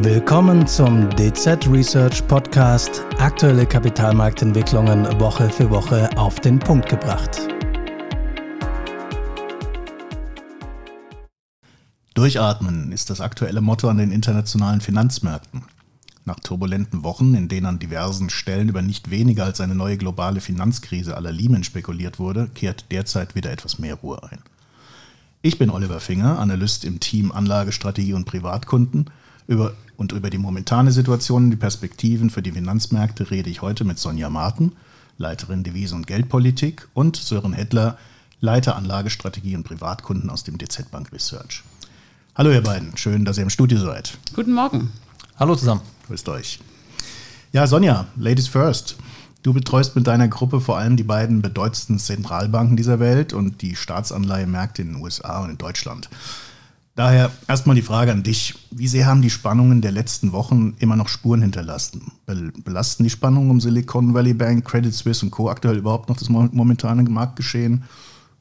Willkommen 0.00 0.66
zum 0.66 1.08
DZ 1.16 1.66
Research 1.68 2.28
Podcast. 2.28 3.02
Aktuelle 3.18 3.64
Kapitalmarktentwicklungen 3.64 5.18
Woche 5.18 5.48
für 5.48 5.70
Woche 5.70 6.10
auf 6.18 6.38
den 6.38 6.58
Punkt 6.58 6.90
gebracht. 6.90 7.48
Durchatmen 12.12 12.92
ist 12.92 13.08
das 13.08 13.22
aktuelle 13.22 13.62
Motto 13.62 13.88
an 13.88 13.96
den 13.96 14.12
internationalen 14.12 14.82
Finanzmärkten. 14.82 15.62
Nach 16.26 16.40
turbulenten 16.40 17.02
Wochen, 17.02 17.34
in 17.34 17.48
denen 17.48 17.66
an 17.66 17.78
diversen 17.78 18.28
Stellen 18.28 18.68
über 18.68 18.82
nicht 18.82 19.10
weniger 19.10 19.44
als 19.44 19.62
eine 19.62 19.74
neue 19.74 19.96
globale 19.96 20.42
Finanzkrise 20.42 21.16
aller 21.16 21.32
Lehman 21.32 21.64
spekuliert 21.64 22.18
wurde, 22.18 22.48
kehrt 22.54 22.84
derzeit 22.92 23.34
wieder 23.34 23.50
etwas 23.50 23.78
mehr 23.78 23.94
Ruhe 23.94 24.22
ein. 24.24 24.40
Ich 25.40 25.58
bin 25.58 25.70
Oliver 25.70 26.00
Finger, 26.00 26.38
Analyst 26.38 26.84
im 26.84 27.00
Team 27.00 27.32
Anlagestrategie 27.32 28.12
und 28.12 28.26
Privatkunden. 28.26 29.10
Über, 29.46 29.74
und 29.96 30.12
über 30.12 30.30
die 30.30 30.38
momentane 30.38 30.90
Situation 30.92 31.44
und 31.44 31.50
die 31.50 31.56
Perspektiven 31.56 32.30
für 32.30 32.42
die 32.42 32.52
Finanzmärkte 32.52 33.30
rede 33.30 33.48
ich 33.48 33.62
heute 33.62 33.84
mit 33.84 33.98
Sonja 33.98 34.28
Marten, 34.28 34.72
Leiterin 35.18 35.62
Devise- 35.62 35.94
und 35.94 36.06
Geldpolitik, 36.06 36.88
und 36.94 37.16
Sören 37.16 37.52
Hettler, 37.52 37.96
Leiter 38.40 38.76
Anlagestrategie 38.76 39.56
und 39.56 39.64
Privatkunden 39.64 40.30
aus 40.30 40.44
dem 40.44 40.58
DZ 40.58 40.90
Bank 40.90 41.12
Research. 41.12 41.62
Hallo 42.34 42.50
ihr 42.50 42.62
beiden, 42.62 42.96
schön, 42.96 43.24
dass 43.24 43.38
ihr 43.38 43.44
im 43.44 43.50
Studio 43.50 43.78
seid. 43.78 44.18
Guten 44.34 44.52
Morgen. 44.52 44.92
Hallo 45.38 45.54
zusammen. 45.54 45.80
Grüßt 46.06 46.28
euch. 46.28 46.60
Ja, 47.52 47.66
Sonja, 47.66 48.06
Ladies 48.16 48.48
First. 48.48 48.96
Du 49.42 49.52
betreust 49.52 49.94
mit 49.94 50.06
deiner 50.06 50.28
Gruppe 50.28 50.60
vor 50.60 50.76
allem 50.76 50.96
die 50.96 51.04
beiden 51.04 51.40
bedeutendsten 51.40 51.98
Zentralbanken 51.98 52.76
dieser 52.76 52.98
Welt 52.98 53.32
und 53.32 53.62
die 53.62 53.76
Staatsanleihemärkte 53.76 54.82
in 54.82 54.94
den 54.94 55.02
USA 55.02 55.44
und 55.44 55.50
in 55.50 55.58
Deutschland. 55.58 56.10
Daher 56.96 57.30
erstmal 57.46 57.76
die 57.76 57.82
Frage 57.82 58.10
an 58.10 58.22
dich. 58.22 58.54
Wie 58.70 58.88
sehr 58.88 59.04
haben 59.04 59.20
die 59.20 59.28
Spannungen 59.28 59.82
der 59.82 59.92
letzten 59.92 60.32
Wochen 60.32 60.74
immer 60.78 60.96
noch 60.96 61.08
Spuren 61.08 61.42
hinterlassen? 61.42 62.10
Belasten 62.64 63.04
die 63.04 63.10
Spannungen 63.10 63.50
um 63.50 63.60
Silicon 63.60 64.14
Valley 64.14 64.32
Bank, 64.32 64.64
Credit 64.64 64.94
Suisse 64.94 65.24
und 65.24 65.30
Co. 65.30 65.50
aktuell 65.50 65.76
überhaupt 65.76 66.08
noch 66.08 66.16
das 66.16 66.30
momentane 66.30 67.02
Marktgeschehen? 67.02 67.84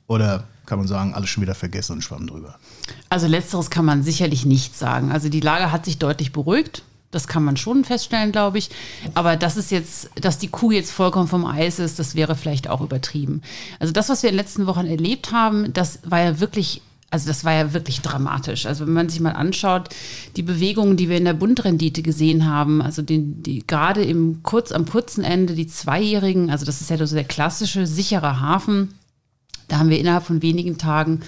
Oder 0.08 0.46
kann 0.66 0.80
man 0.80 0.88
sagen, 0.88 1.14
alles 1.14 1.30
schon 1.30 1.44
wieder 1.44 1.54
vergessen 1.54 1.94
und 1.94 2.02
schwamm 2.02 2.28
drüber? 2.28 2.56
Also 3.10 3.28
letzteres 3.28 3.70
kann 3.70 3.84
man 3.84 4.04
sicherlich 4.04 4.46
nicht 4.46 4.78
sagen. 4.78 5.12
Also 5.12 5.28
die 5.28 5.42
Lage 5.42 5.74
hat 5.74 5.84
sich 5.84 5.98
deutlich 5.98 6.32
beruhigt. 6.32 6.84
Das 7.12 7.28
kann 7.28 7.44
man 7.44 7.58
schon 7.58 7.84
feststellen, 7.84 8.32
glaube 8.32 8.58
ich. 8.58 8.70
Aber 9.16 9.36
das 9.36 9.58
ist 9.58 9.70
jetzt, 9.70 10.10
dass 10.16 10.38
die 10.38 10.48
Kuh 10.48 10.72
jetzt 10.72 10.92
vollkommen 10.92 11.28
vom 11.28 11.46
Eis 11.46 11.80
ist, 11.80 12.00
das 12.00 12.16
wäre 12.16 12.36
vielleicht 12.36 12.70
auch 12.70 12.80
übertrieben. 12.80 13.42
Also 13.80 13.92
das, 13.92 14.08
was 14.08 14.24
wir 14.24 14.30
in 14.30 14.36
den 14.36 14.42
letzten 14.44 14.66
Wochen 14.66 14.86
erlebt 14.86 15.34
haben, 15.34 15.74
das 15.74 16.00
war 16.06 16.22
ja 16.22 16.40
wirklich 16.40 16.82
also 17.16 17.28
das 17.28 17.46
war 17.46 17.54
ja 17.54 17.72
wirklich 17.72 18.02
dramatisch. 18.02 18.66
Also 18.66 18.86
wenn 18.86 18.94
man 18.94 19.08
sich 19.08 19.22
mal 19.22 19.32
anschaut, 19.32 19.88
die 20.36 20.42
Bewegungen, 20.42 20.98
die 20.98 21.08
wir 21.08 21.16
in 21.16 21.24
der 21.24 21.34
Bundrendite 21.34 22.02
gesehen 22.02 22.46
haben, 22.46 22.82
also 22.82 23.02
die, 23.02 23.22
die 23.22 23.66
gerade 23.66 24.04
im 24.04 24.44
kurz, 24.44 24.74
am 24.74 24.86
kurzen 24.86 25.24
Ende 25.24 25.54
die 25.54 25.66
Zweijährigen, 25.66 26.50
also 26.50 26.66
das 26.66 26.82
ist 26.82 26.90
ja 26.90 27.08
so 27.08 27.16
der 27.16 27.24
klassische 27.24 27.88
sichere 27.88 28.42
Hafen, 28.42 28.96
da 29.70 29.80
haben 29.80 29.90
wir 29.90 29.98
innerhalb 29.98 30.26
von 30.26 30.42
wenigen 30.42 30.78
Tagen 30.78 31.22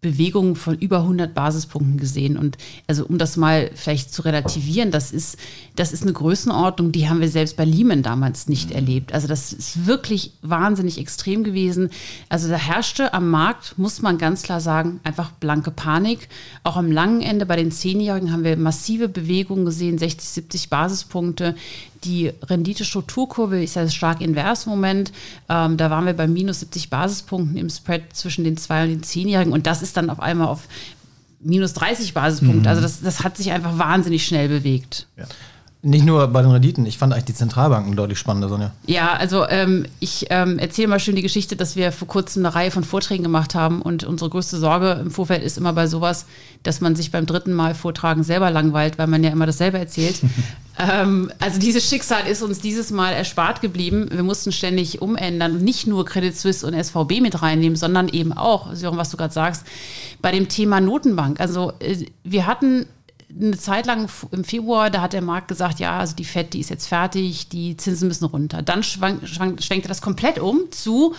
Bewegungen 0.00 0.54
von 0.54 0.78
über 0.78 0.98
100 0.98 1.34
Basispunkten 1.34 1.98
gesehen. 1.98 2.36
Und 2.36 2.56
also 2.86 3.04
um 3.04 3.18
das 3.18 3.36
mal 3.36 3.70
vielleicht 3.74 4.12
zu 4.12 4.22
relativieren, 4.22 4.90
das 4.90 5.10
ist, 5.10 5.36
das 5.76 5.92
ist 5.92 6.02
eine 6.02 6.12
Größenordnung, 6.12 6.92
die 6.92 7.08
haben 7.08 7.20
wir 7.20 7.28
selbst 7.28 7.56
bei 7.56 7.64
Lehman 7.64 8.02
damals 8.02 8.48
nicht 8.48 8.70
erlebt. 8.70 9.12
Also 9.12 9.26
das 9.26 9.52
ist 9.52 9.86
wirklich 9.86 10.32
wahnsinnig 10.42 10.98
extrem 10.98 11.42
gewesen. 11.42 11.90
Also 12.28 12.48
da 12.48 12.56
herrschte 12.56 13.12
am 13.12 13.28
Markt, 13.30 13.78
muss 13.78 14.02
man 14.02 14.18
ganz 14.18 14.42
klar 14.42 14.60
sagen, 14.60 15.00
einfach 15.02 15.32
blanke 15.32 15.70
Panik. 15.70 16.28
Auch 16.62 16.76
am 16.76 16.92
langen 16.92 17.20
Ende 17.20 17.46
bei 17.46 17.56
den 17.56 17.72
Zehnjährigen 17.72 18.32
haben 18.32 18.44
wir 18.44 18.56
massive 18.56 19.08
Bewegungen 19.08 19.64
gesehen, 19.64 19.98
60, 19.98 20.28
70 20.28 20.70
Basispunkte. 20.70 21.56
Die 22.04 22.32
Rendite-Strukturkurve 22.42 23.62
ist 23.62 23.74
ja 23.76 23.88
stark 23.88 24.20
invers 24.20 24.66
im 24.66 24.70
Moment. 24.70 25.12
Ähm, 25.48 25.76
da 25.76 25.90
waren 25.90 26.06
wir 26.06 26.12
bei 26.12 26.26
minus 26.26 26.60
70 26.60 26.90
Basispunkten 26.90 27.56
im 27.56 27.70
Spread 27.70 28.14
zwischen 28.14 28.44
den 28.44 28.56
zwei 28.56 28.84
und 28.84 28.90
den 28.90 29.02
Zehnjährigen. 29.02 29.52
Und 29.52 29.66
das 29.66 29.82
ist 29.82 29.96
dann 29.96 30.10
auf 30.10 30.20
einmal 30.20 30.48
auf 30.48 30.68
minus 31.40 31.72
30 31.74 32.14
Basispunkte. 32.14 32.60
Mhm. 32.60 32.66
Also 32.66 32.82
das, 32.82 33.00
das 33.00 33.24
hat 33.24 33.36
sich 33.36 33.52
einfach 33.52 33.78
wahnsinnig 33.78 34.26
schnell 34.26 34.48
bewegt. 34.48 35.06
Ja. 35.16 35.26
Nicht 35.80 36.04
nur 36.04 36.26
bei 36.26 36.42
den 36.42 36.50
Renditen, 36.50 36.86
ich 36.86 36.98
fand 36.98 37.12
eigentlich 37.12 37.26
die 37.26 37.34
Zentralbanken 37.34 37.94
deutlich 37.94 38.18
spannender, 38.18 38.48
Sonja. 38.48 38.72
Ja, 38.86 39.12
also 39.12 39.48
ähm, 39.48 39.86
ich 40.00 40.26
ähm, 40.28 40.58
erzähle 40.58 40.88
mal 40.88 40.98
schön 40.98 41.14
die 41.14 41.22
Geschichte, 41.22 41.54
dass 41.54 41.76
wir 41.76 41.92
vor 41.92 42.08
kurzem 42.08 42.44
eine 42.44 42.52
Reihe 42.52 42.72
von 42.72 42.82
Vorträgen 42.82 43.22
gemacht 43.22 43.54
haben 43.54 43.80
und 43.80 44.02
unsere 44.02 44.28
größte 44.28 44.58
Sorge 44.58 44.98
im 45.00 45.12
Vorfeld 45.12 45.44
ist 45.44 45.56
immer 45.56 45.72
bei 45.72 45.86
sowas, 45.86 46.26
dass 46.64 46.80
man 46.80 46.96
sich 46.96 47.12
beim 47.12 47.26
dritten 47.26 47.52
Mal 47.52 47.76
Vortragen 47.76 48.24
selber 48.24 48.50
langweilt, 48.50 48.98
weil 48.98 49.06
man 49.06 49.22
ja 49.22 49.30
immer 49.30 49.46
dasselbe 49.46 49.78
erzählt. 49.78 50.20
ähm, 50.80 51.30
also 51.38 51.60
dieses 51.60 51.88
Schicksal 51.88 52.26
ist 52.26 52.42
uns 52.42 52.58
dieses 52.58 52.90
Mal 52.90 53.12
erspart 53.12 53.60
geblieben. 53.60 54.08
Wir 54.10 54.24
mussten 54.24 54.50
ständig 54.50 55.00
umändern 55.00 55.52
und 55.52 55.62
nicht 55.62 55.86
nur 55.86 56.04
Credit 56.04 56.36
Suisse 56.36 56.66
und 56.66 56.74
SVB 56.74 57.20
mit 57.20 57.40
reinnehmen, 57.40 57.76
sondern 57.76 58.08
eben 58.08 58.32
auch, 58.32 58.74
Sören, 58.74 58.96
was 58.96 59.10
du 59.10 59.16
gerade 59.16 59.32
sagst, 59.32 59.64
bei 60.20 60.32
dem 60.32 60.48
Thema 60.48 60.80
Notenbank. 60.80 61.38
Also 61.40 61.72
äh, 61.78 62.04
wir 62.24 62.48
hatten 62.48 62.86
eine 63.30 63.56
Zeit 63.58 63.86
lang 63.86 64.08
im 64.30 64.44
Februar, 64.44 64.90
da 64.90 65.02
hat 65.02 65.12
der 65.12 65.22
Markt 65.22 65.48
gesagt, 65.48 65.80
ja, 65.80 65.98
also 65.98 66.16
die 66.16 66.24
FED, 66.24 66.54
die 66.54 66.60
ist 66.60 66.70
jetzt 66.70 66.86
fertig, 66.86 67.48
die 67.48 67.76
Zinsen 67.76 68.08
müssen 68.08 68.24
runter. 68.24 68.62
Dann 68.62 68.82
schwank, 68.82 69.28
schwank, 69.28 69.62
schwenkte 69.62 69.88
das 69.88 70.00
komplett 70.00 70.38
um 70.38 70.70
zu, 70.70 71.14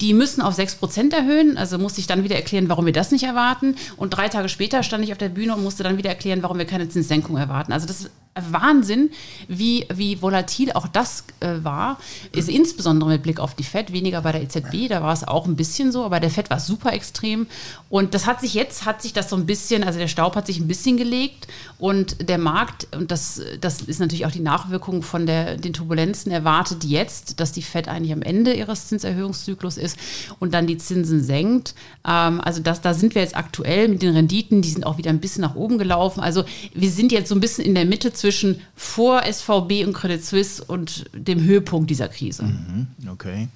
die 0.00 0.14
müssen 0.14 0.42
auf 0.42 0.56
6% 0.56 1.12
erhöhen. 1.12 1.56
Also 1.56 1.78
musste 1.78 2.00
ich 2.00 2.06
dann 2.06 2.22
wieder 2.22 2.36
erklären, 2.36 2.68
warum 2.68 2.86
wir 2.86 2.92
das 2.92 3.10
nicht 3.10 3.24
erwarten. 3.24 3.76
Und 3.96 4.10
drei 4.10 4.28
Tage 4.28 4.48
später 4.48 4.82
stand 4.82 5.04
ich 5.04 5.12
auf 5.12 5.18
der 5.18 5.30
Bühne 5.30 5.54
und 5.54 5.62
musste 5.62 5.82
dann 5.82 5.96
wieder 5.96 6.10
erklären, 6.10 6.42
warum 6.42 6.58
wir 6.58 6.66
keine 6.66 6.88
Zinssenkung 6.88 7.36
erwarten. 7.36 7.72
Also 7.72 7.86
das 7.86 8.10
Wahnsinn, 8.34 9.10
wie, 9.48 9.86
wie 9.92 10.22
volatil 10.22 10.72
auch 10.72 10.86
das 10.86 11.24
äh, 11.40 11.62
war. 11.62 11.98
Ist 12.32 12.48
insbesondere 12.48 13.10
mit 13.10 13.22
Blick 13.22 13.40
auf 13.40 13.54
die 13.54 13.64
FED, 13.64 13.92
weniger 13.92 14.22
bei 14.22 14.32
der 14.32 14.42
EZB, 14.42 14.88
da 14.88 15.02
war 15.02 15.12
es 15.12 15.26
auch 15.26 15.46
ein 15.46 15.56
bisschen 15.56 15.92
so, 15.92 16.04
aber 16.04 16.20
der 16.20 16.30
FED 16.30 16.50
war 16.50 16.60
super 16.60 16.92
extrem. 16.92 17.46
Und 17.88 18.14
das 18.14 18.26
hat 18.26 18.40
sich 18.40 18.54
jetzt, 18.54 18.84
hat 18.84 19.02
sich 19.02 19.12
das 19.12 19.30
so 19.30 19.36
ein 19.36 19.46
bisschen, 19.46 19.84
also 19.84 19.98
der 19.98 20.08
Staub 20.08 20.36
hat 20.36 20.46
sich 20.46 20.58
ein 20.58 20.68
bisschen 20.68 20.96
gelegt 20.96 21.48
und 21.78 22.28
der 22.28 22.38
Markt, 22.38 22.88
und 22.94 23.10
das, 23.10 23.40
das 23.60 23.82
ist 23.82 24.00
natürlich 24.00 24.26
auch 24.26 24.30
die 24.30 24.40
Nachwirkung 24.40 25.02
von 25.02 25.26
der, 25.26 25.56
den 25.56 25.72
Turbulenzen, 25.72 26.30
erwartet 26.30 26.84
jetzt, 26.84 27.40
dass 27.40 27.52
die 27.52 27.62
FED 27.62 27.88
eigentlich 27.88 28.12
am 28.12 28.22
Ende 28.22 28.52
ihres 28.52 28.88
Zinserhöhungszyklus 28.88 29.78
ist 29.78 29.98
und 30.38 30.54
dann 30.54 30.66
die 30.66 30.78
Zinsen 30.78 31.22
senkt. 31.22 31.74
Ähm, 32.06 32.40
also 32.40 32.62
das, 32.62 32.80
da 32.80 32.94
sind 32.94 33.14
wir 33.14 33.22
jetzt 33.22 33.36
aktuell 33.36 33.88
mit 33.88 34.02
den 34.02 34.14
Renditen, 34.14 34.62
die 34.62 34.70
sind 34.70 34.86
auch 34.86 34.98
wieder 34.98 35.10
ein 35.10 35.20
bisschen 35.20 35.42
nach 35.42 35.54
oben 35.54 35.78
gelaufen. 35.78 36.20
Also 36.20 36.44
wir 36.74 36.90
sind 36.90 37.12
jetzt 37.12 37.28
so 37.28 37.34
ein 37.34 37.40
bisschen 37.40 37.64
in 37.64 37.74
der 37.74 37.84
Mitte 37.84 38.12
zwischen 38.12 38.27
zwischen 38.28 38.60
vor 38.76 39.22
SVB 39.24 39.86
und 39.86 39.94
Credit 39.94 40.22
Suisse 40.22 40.62
und 40.62 41.06
dem 41.14 41.42
Höhepunkt 41.42 41.88
dieser 41.88 42.08
Krise. 42.08 42.42
Mhm, 42.42 42.88
okay. 43.10 43.48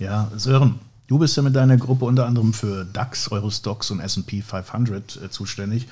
Ja, 0.00 0.28
Sören, 0.34 0.80
du 1.06 1.18
bist 1.18 1.36
ja 1.36 1.44
mit 1.44 1.54
deiner 1.54 1.76
Gruppe 1.76 2.04
unter 2.04 2.26
anderem 2.26 2.52
für 2.52 2.84
DAX, 2.84 3.30
Eurostox 3.30 3.92
und 3.92 4.00
SP 4.02 4.42
500 4.42 5.22
äh, 5.22 5.30
zuständig. 5.30 5.86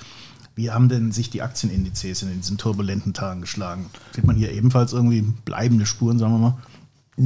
Wie 0.56 0.72
haben 0.72 0.88
denn 0.88 1.12
sich 1.12 1.30
die 1.30 1.42
Aktienindizes 1.42 2.22
in 2.22 2.40
diesen 2.40 2.58
turbulenten 2.58 3.14
Tagen 3.14 3.42
geschlagen? 3.42 3.86
Sieht 4.12 4.24
man 4.24 4.34
hier 4.34 4.50
ebenfalls 4.50 4.92
irgendwie 4.92 5.22
bleibende 5.44 5.86
Spuren, 5.86 6.18
sagen 6.18 6.32
wir 6.32 6.38
mal? 6.38 6.54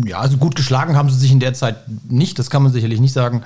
Ja, 0.07 0.19
also 0.19 0.37
gut 0.37 0.55
geschlagen 0.55 0.97
haben 0.97 1.09
sie 1.09 1.19
sich 1.19 1.33
in 1.33 1.41
der 1.41 1.55
Zeit 1.55 1.77
nicht, 2.11 2.39
das 2.39 2.51
kann 2.51 2.63
man 2.63 2.73
sicherlich 2.73 3.01
nicht 3.01 3.15
sagen. 3.15 3.43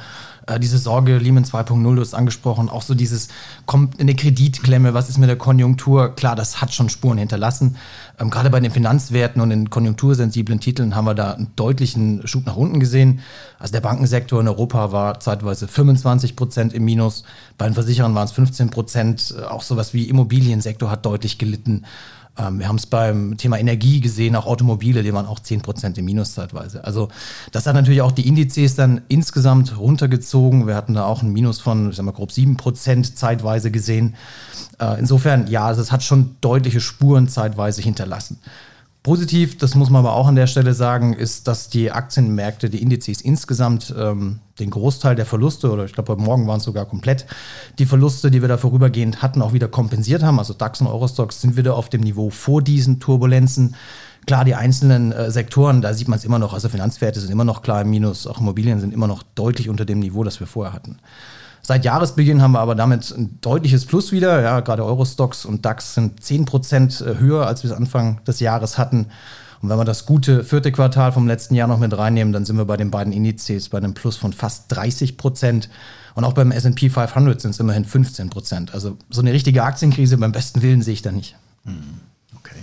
Äh, 0.46 0.58
diese 0.58 0.78
Sorge, 0.78 1.18
Lehman 1.18 1.44
2.0, 1.44 1.94
du 1.94 2.00
hast 2.00 2.14
angesprochen, 2.14 2.68
auch 2.68 2.82
so 2.82 2.94
dieses, 2.94 3.28
kommt 3.66 4.00
eine 4.00 4.14
Kreditklemme, 4.14 4.94
was 4.94 5.08
ist 5.08 5.18
mit 5.18 5.28
der 5.28 5.36
Konjunktur? 5.36 6.14
Klar, 6.14 6.36
das 6.36 6.60
hat 6.60 6.72
schon 6.72 6.88
Spuren 6.88 7.18
hinterlassen. 7.18 7.76
Ähm, 8.18 8.30
gerade 8.30 8.50
bei 8.50 8.60
den 8.60 8.70
Finanzwerten 8.70 9.40
und 9.40 9.50
den 9.50 9.70
konjunktursensiblen 9.70 10.60
Titeln 10.60 10.94
haben 10.94 11.04
wir 11.04 11.14
da 11.14 11.32
einen 11.32 11.52
deutlichen 11.56 12.26
Schub 12.26 12.46
nach 12.46 12.56
unten 12.56 12.80
gesehen. 12.80 13.20
Also 13.58 13.72
der 13.72 13.80
Bankensektor 13.80 14.40
in 14.40 14.48
Europa 14.48 14.92
war 14.92 15.20
zeitweise 15.20 15.68
25 15.68 16.36
Prozent 16.36 16.72
im 16.72 16.84
Minus, 16.84 17.24
bei 17.58 17.66
den 17.66 17.74
Versicherern 17.74 18.14
waren 18.14 18.24
es 18.24 18.32
15 18.32 18.70
Prozent. 18.70 19.34
Äh, 19.38 19.44
auch 19.44 19.62
sowas 19.62 19.94
wie 19.94 20.08
Immobiliensektor 20.08 20.90
hat 20.90 21.06
deutlich 21.06 21.38
gelitten. 21.38 21.84
Ähm, 22.38 22.58
wir 22.58 22.68
haben 22.68 22.76
es 22.76 22.86
beim 22.86 23.36
Thema 23.36 23.58
Energie 23.58 24.00
gesehen, 24.00 24.36
auch 24.36 24.46
Automobile, 24.46 25.02
die 25.02 25.12
waren 25.12 25.26
auch 25.26 25.38
10% 25.38 25.98
im 25.98 26.04
Minus 26.04 26.34
zeitweise. 26.34 26.84
Also 26.84 27.08
das 27.50 27.66
hat 27.66 27.74
natürlich 27.74 28.02
auch 28.02 28.12
die 28.12 28.26
Indizes 28.26 28.74
dann 28.74 29.02
insgesamt 29.08 29.78
runtergezogen. 29.78 30.66
Wir 30.66 30.74
hatten 30.74 30.94
da 30.94 31.04
auch 31.04 31.22
ein 31.22 31.32
Minus 31.32 31.60
von, 31.60 31.90
ich 31.90 31.96
sag 31.96 32.04
mal, 32.04 32.12
grob 32.12 32.30
7% 32.30 33.14
zeitweise 33.14 33.70
gesehen. 33.70 34.14
Äh, 34.80 34.98
insofern, 34.98 35.46
ja, 35.48 35.66
also 35.66 35.82
es 35.82 35.92
hat 35.92 36.02
schon 36.02 36.36
deutliche 36.40 36.80
Spuren 36.80 37.28
zeitweise 37.28 37.82
hinterlassen. 37.82 38.38
Positiv, 39.02 39.58
das 39.58 39.74
muss 39.74 39.90
man 39.90 40.06
aber 40.06 40.14
auch 40.14 40.28
an 40.28 40.36
der 40.36 40.46
Stelle 40.46 40.74
sagen, 40.74 41.12
ist, 41.12 41.48
dass 41.48 41.68
die 41.68 41.90
Aktienmärkte, 41.90 42.70
die 42.70 42.80
Indizes 42.80 43.20
insgesamt 43.20 43.92
ähm, 43.98 44.38
den 44.60 44.70
Großteil 44.70 45.16
der 45.16 45.26
Verluste, 45.26 45.72
oder 45.72 45.84
ich 45.84 45.92
glaube, 45.92 46.12
heute 46.12 46.22
Morgen 46.22 46.46
waren 46.46 46.58
es 46.58 46.64
sogar 46.64 46.86
komplett, 46.86 47.26
die 47.80 47.86
Verluste, 47.86 48.30
die 48.30 48.42
wir 48.42 48.48
da 48.48 48.58
vorübergehend 48.58 49.20
hatten, 49.20 49.42
auch 49.42 49.52
wieder 49.52 49.66
kompensiert 49.66 50.22
haben. 50.22 50.38
Also 50.38 50.54
DAX 50.54 50.80
und 50.80 50.86
Eurostox 50.86 51.40
sind 51.40 51.56
wieder 51.56 51.74
auf 51.74 51.88
dem 51.88 52.02
Niveau 52.02 52.30
vor 52.30 52.62
diesen 52.62 53.00
Turbulenzen. 53.00 53.74
Klar, 54.26 54.44
die 54.44 54.54
einzelnen 54.54 55.10
äh, 55.10 55.32
Sektoren, 55.32 55.82
da 55.82 55.94
sieht 55.94 56.06
man 56.06 56.16
es 56.16 56.24
immer 56.24 56.38
noch, 56.38 56.54
also 56.54 56.68
Finanzwerte 56.68 57.18
sind 57.18 57.32
immer 57.32 57.44
noch 57.44 57.62
klar 57.62 57.82
im 57.82 57.90
Minus, 57.90 58.28
auch 58.28 58.38
Immobilien 58.38 58.78
sind 58.78 58.94
immer 58.94 59.08
noch 59.08 59.24
deutlich 59.34 59.68
unter 59.68 59.84
dem 59.84 59.98
Niveau, 59.98 60.22
das 60.22 60.38
wir 60.38 60.46
vorher 60.46 60.72
hatten. 60.72 60.98
Seit 61.64 61.84
Jahresbeginn 61.84 62.42
haben 62.42 62.52
wir 62.52 62.60
aber 62.60 62.74
damit 62.74 63.10
ein 63.16 63.38
deutliches 63.40 63.86
Plus 63.86 64.10
wieder. 64.10 64.42
Ja, 64.42 64.60
gerade 64.60 64.84
Eurostox 64.84 65.44
und 65.44 65.64
DAX 65.64 65.94
sind 65.94 66.20
10% 66.20 67.04
äh, 67.04 67.18
höher, 67.18 67.46
als 67.46 67.62
wir 67.62 67.70
es 67.70 67.76
Anfang 67.76 68.22
des 68.24 68.40
Jahres 68.40 68.78
hatten. 68.78 69.06
Und 69.62 69.68
wenn 69.68 69.78
wir 69.78 69.84
das 69.84 70.06
gute 70.06 70.42
vierte 70.42 70.72
Quartal 70.72 71.12
vom 71.12 71.28
letzten 71.28 71.54
Jahr 71.54 71.68
noch 71.68 71.78
mit 71.78 71.96
reinnehmen, 71.96 72.32
dann 72.32 72.44
sind 72.44 72.56
wir 72.56 72.64
bei 72.64 72.76
den 72.76 72.90
beiden 72.90 73.12
Indizes 73.12 73.68
bei 73.68 73.78
einem 73.78 73.94
Plus 73.94 74.16
von 74.16 74.32
fast 74.32 74.64
30 74.68 75.16
Prozent. 75.16 75.68
Und 76.14 76.24
auch 76.24 76.32
beim 76.32 76.50
SP 76.50 76.90
500 76.90 77.40
sind 77.40 77.52
es 77.52 77.60
immerhin 77.60 77.84
15 77.84 78.28
Prozent. 78.28 78.74
Also 78.74 78.98
so 79.08 79.20
eine 79.20 79.32
richtige 79.32 79.62
Aktienkrise 79.62 80.18
beim 80.18 80.32
besten 80.32 80.62
Willen 80.62 80.82
sehe 80.82 80.94
ich 80.94 81.02
da 81.02 81.12
nicht. 81.12 81.36
Hm, 81.64 82.00
okay. 82.36 82.56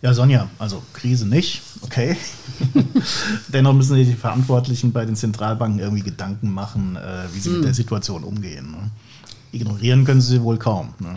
Ja, 0.00 0.14
Sonja, 0.14 0.48
also 0.60 0.82
Krise 0.92 1.26
nicht, 1.26 1.62
okay. 1.80 2.16
Dennoch 3.48 3.74
müssen 3.74 3.94
sich 3.94 4.08
die 4.08 4.14
Verantwortlichen 4.14 4.92
bei 4.92 5.04
den 5.04 5.16
Zentralbanken 5.16 5.80
irgendwie 5.80 6.02
Gedanken 6.02 6.50
machen, 6.52 6.96
äh, 6.96 7.24
wie 7.32 7.40
sie 7.40 7.50
hm. 7.50 7.56
mit 7.56 7.64
der 7.66 7.74
Situation 7.74 8.24
umgehen. 8.24 8.70
Ne? 8.70 8.90
ignorieren 9.52 10.04
können 10.04 10.20
sie 10.20 10.42
wohl 10.42 10.58
kaum. 10.58 10.90
Ne? 10.98 11.16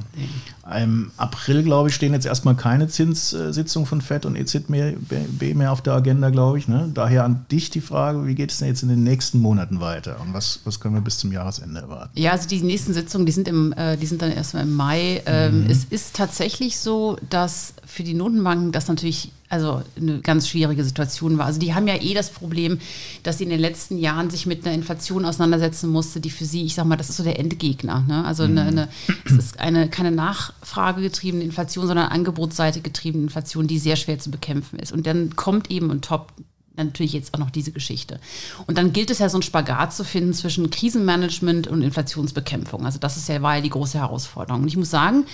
Im 0.81 1.11
April, 1.17 1.63
glaube 1.63 1.89
ich, 1.89 1.95
stehen 1.95 2.13
jetzt 2.13 2.25
erstmal 2.25 2.55
keine 2.55 2.87
Zinssitzungen 2.87 3.85
von 3.85 4.01
FED 4.01 4.25
und 4.25 4.35
EZB 4.35 5.53
mehr 5.53 5.71
auf 5.71 5.81
der 5.81 5.93
Agenda, 5.93 6.29
glaube 6.29 6.57
ich. 6.57 6.67
Ne? 6.67 6.89
Daher 6.93 7.25
an 7.25 7.45
dich 7.51 7.69
die 7.69 7.81
Frage, 7.81 8.25
wie 8.25 8.35
geht 8.35 8.51
es 8.51 8.59
denn 8.59 8.69
jetzt 8.69 8.83
in 8.83 8.89
den 8.89 9.03
nächsten 9.03 9.39
Monaten 9.39 9.81
weiter 9.81 10.17
und 10.21 10.33
was, 10.33 10.61
was 10.63 10.79
können 10.79 10.95
wir 10.95 11.01
bis 11.01 11.17
zum 11.17 11.31
Jahresende 11.31 11.81
erwarten? 11.81 12.11
Ja, 12.17 12.31
also 12.31 12.47
die 12.47 12.61
nächsten 12.61 12.93
Sitzungen, 12.93 13.25
die 13.25 13.31
sind, 13.31 13.47
im, 13.47 13.73
äh, 13.73 13.97
die 13.97 14.05
sind 14.05 14.21
dann 14.21 14.31
erstmal 14.31 14.63
im 14.63 14.73
Mai. 14.73 15.21
Ähm, 15.25 15.65
mhm. 15.65 15.69
Es 15.69 15.85
ist 15.85 16.15
tatsächlich 16.15 16.79
so, 16.79 17.17
dass 17.29 17.73
für 17.85 18.03
die 18.03 18.13
Notenbanken 18.13 18.71
das 18.71 18.87
natürlich 18.87 19.31
also 19.51 19.81
eine 19.97 20.21
ganz 20.21 20.47
schwierige 20.47 20.83
Situation 20.83 21.37
war. 21.37 21.45
Also 21.45 21.59
die 21.59 21.73
haben 21.73 21.85
ja 21.85 22.01
eh 22.01 22.13
das 22.13 22.29
Problem, 22.29 22.79
dass 23.23 23.37
sie 23.37 23.43
in 23.43 23.49
den 23.49 23.59
letzten 23.59 23.97
Jahren 23.97 24.29
sich 24.29 24.45
mit 24.45 24.65
einer 24.65 24.73
Inflation 24.73 25.25
auseinandersetzen 25.25 25.89
musste, 25.89 26.21
die 26.21 26.29
für 26.29 26.45
sie, 26.45 26.63
ich 26.63 26.73
sag 26.73 26.85
mal, 26.85 26.95
das 26.95 27.09
ist 27.09 27.17
so 27.17 27.23
der 27.23 27.37
Endgegner. 27.37 28.05
Ne? 28.07 28.23
Also 28.23 28.43
eine, 28.43 28.61
eine, 28.61 28.87
es 29.25 29.33
ist 29.33 29.59
eine, 29.59 29.89
keine 29.89 30.11
nachfragegetriebene 30.11 31.43
Inflation, 31.43 31.85
sondern 31.85 32.07
Angebotsseite 32.07 32.79
getriebene 32.79 33.25
Inflation, 33.25 33.67
die 33.67 33.77
sehr 33.77 33.97
schwer 33.97 34.19
zu 34.19 34.31
bekämpfen 34.31 34.79
ist. 34.79 34.93
Und 34.93 35.05
dann 35.05 35.35
kommt 35.35 35.69
eben 35.69 35.89
und 35.89 36.05
top 36.05 36.31
natürlich 36.77 37.11
jetzt 37.11 37.33
auch 37.33 37.39
noch 37.39 37.49
diese 37.49 37.73
Geschichte. 37.73 38.21
Und 38.67 38.77
dann 38.77 38.93
gilt 38.93 39.11
es 39.11 39.19
ja 39.19 39.27
so 39.27 39.35
einen 39.35 39.43
Spagat 39.43 39.93
zu 39.93 40.05
finden 40.05 40.33
zwischen 40.33 40.69
Krisenmanagement 40.69 41.67
und 41.67 41.81
Inflationsbekämpfung. 41.81 42.85
Also 42.85 42.99
das 42.99 43.17
ist 43.17 43.27
ja, 43.27 43.41
war 43.41 43.57
ja 43.57 43.61
die 43.61 43.69
große 43.69 43.99
Herausforderung. 43.99 44.61
Und 44.61 44.69
ich 44.69 44.77
muss 44.77 44.89
sagen, 44.89 45.25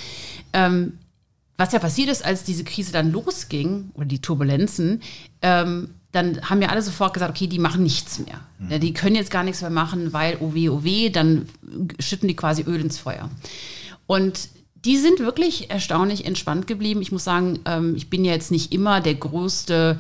ähm, 0.54 0.94
was 1.58 1.72
ja 1.74 1.80
passiert 1.80 2.10
ist, 2.10 2.24
als 2.24 2.44
diese 2.44 2.64
Krise 2.64 2.92
dann 2.92 3.12
losging, 3.12 3.92
oder 3.96 4.06
die 4.06 4.22
Turbulenzen, 4.22 5.02
ähm, 5.42 5.90
dann 6.12 6.50
haben 6.50 6.62
ja 6.62 6.70
alle 6.70 6.82
sofort 6.82 7.14
gesagt, 7.14 7.32
okay, 7.32 7.48
die 7.48 7.60
machen 7.60 7.84
nichts 7.84 8.20
mehr. 8.20 8.40
Mhm. 8.60 8.72
Ja, 8.72 8.78
die 8.80 8.94
können 8.94 9.16
jetzt 9.16 9.32
gar 9.32 9.44
nichts 9.44 9.62
mehr 9.62 9.70
machen, 9.70 10.14
weil 10.14 10.38
oh 10.40 10.54
weh, 10.54 10.70
oh 10.70 10.84
weh, 10.84 11.10
dann 11.10 11.48
schütten 12.00 12.28
die 12.28 12.36
quasi 12.36 12.64
Öl 12.64 12.80
ins 12.80 12.98
Feuer. 12.98 13.30
Und 14.06 14.50
die 14.86 14.98
sind 14.98 15.20
wirklich 15.20 15.70
erstaunlich 15.70 16.26
entspannt 16.26 16.68
geblieben. 16.68 17.02
Ich 17.02 17.12
muss 17.12 17.24
sagen, 17.24 17.60
ähm, 17.66 17.96
ich 17.96 18.10
bin 18.10 18.24
ja 18.24 18.32
jetzt 18.32 18.52
nicht 18.52 18.72
immer 18.72 19.02
der 19.02 19.16
größte 19.16 19.98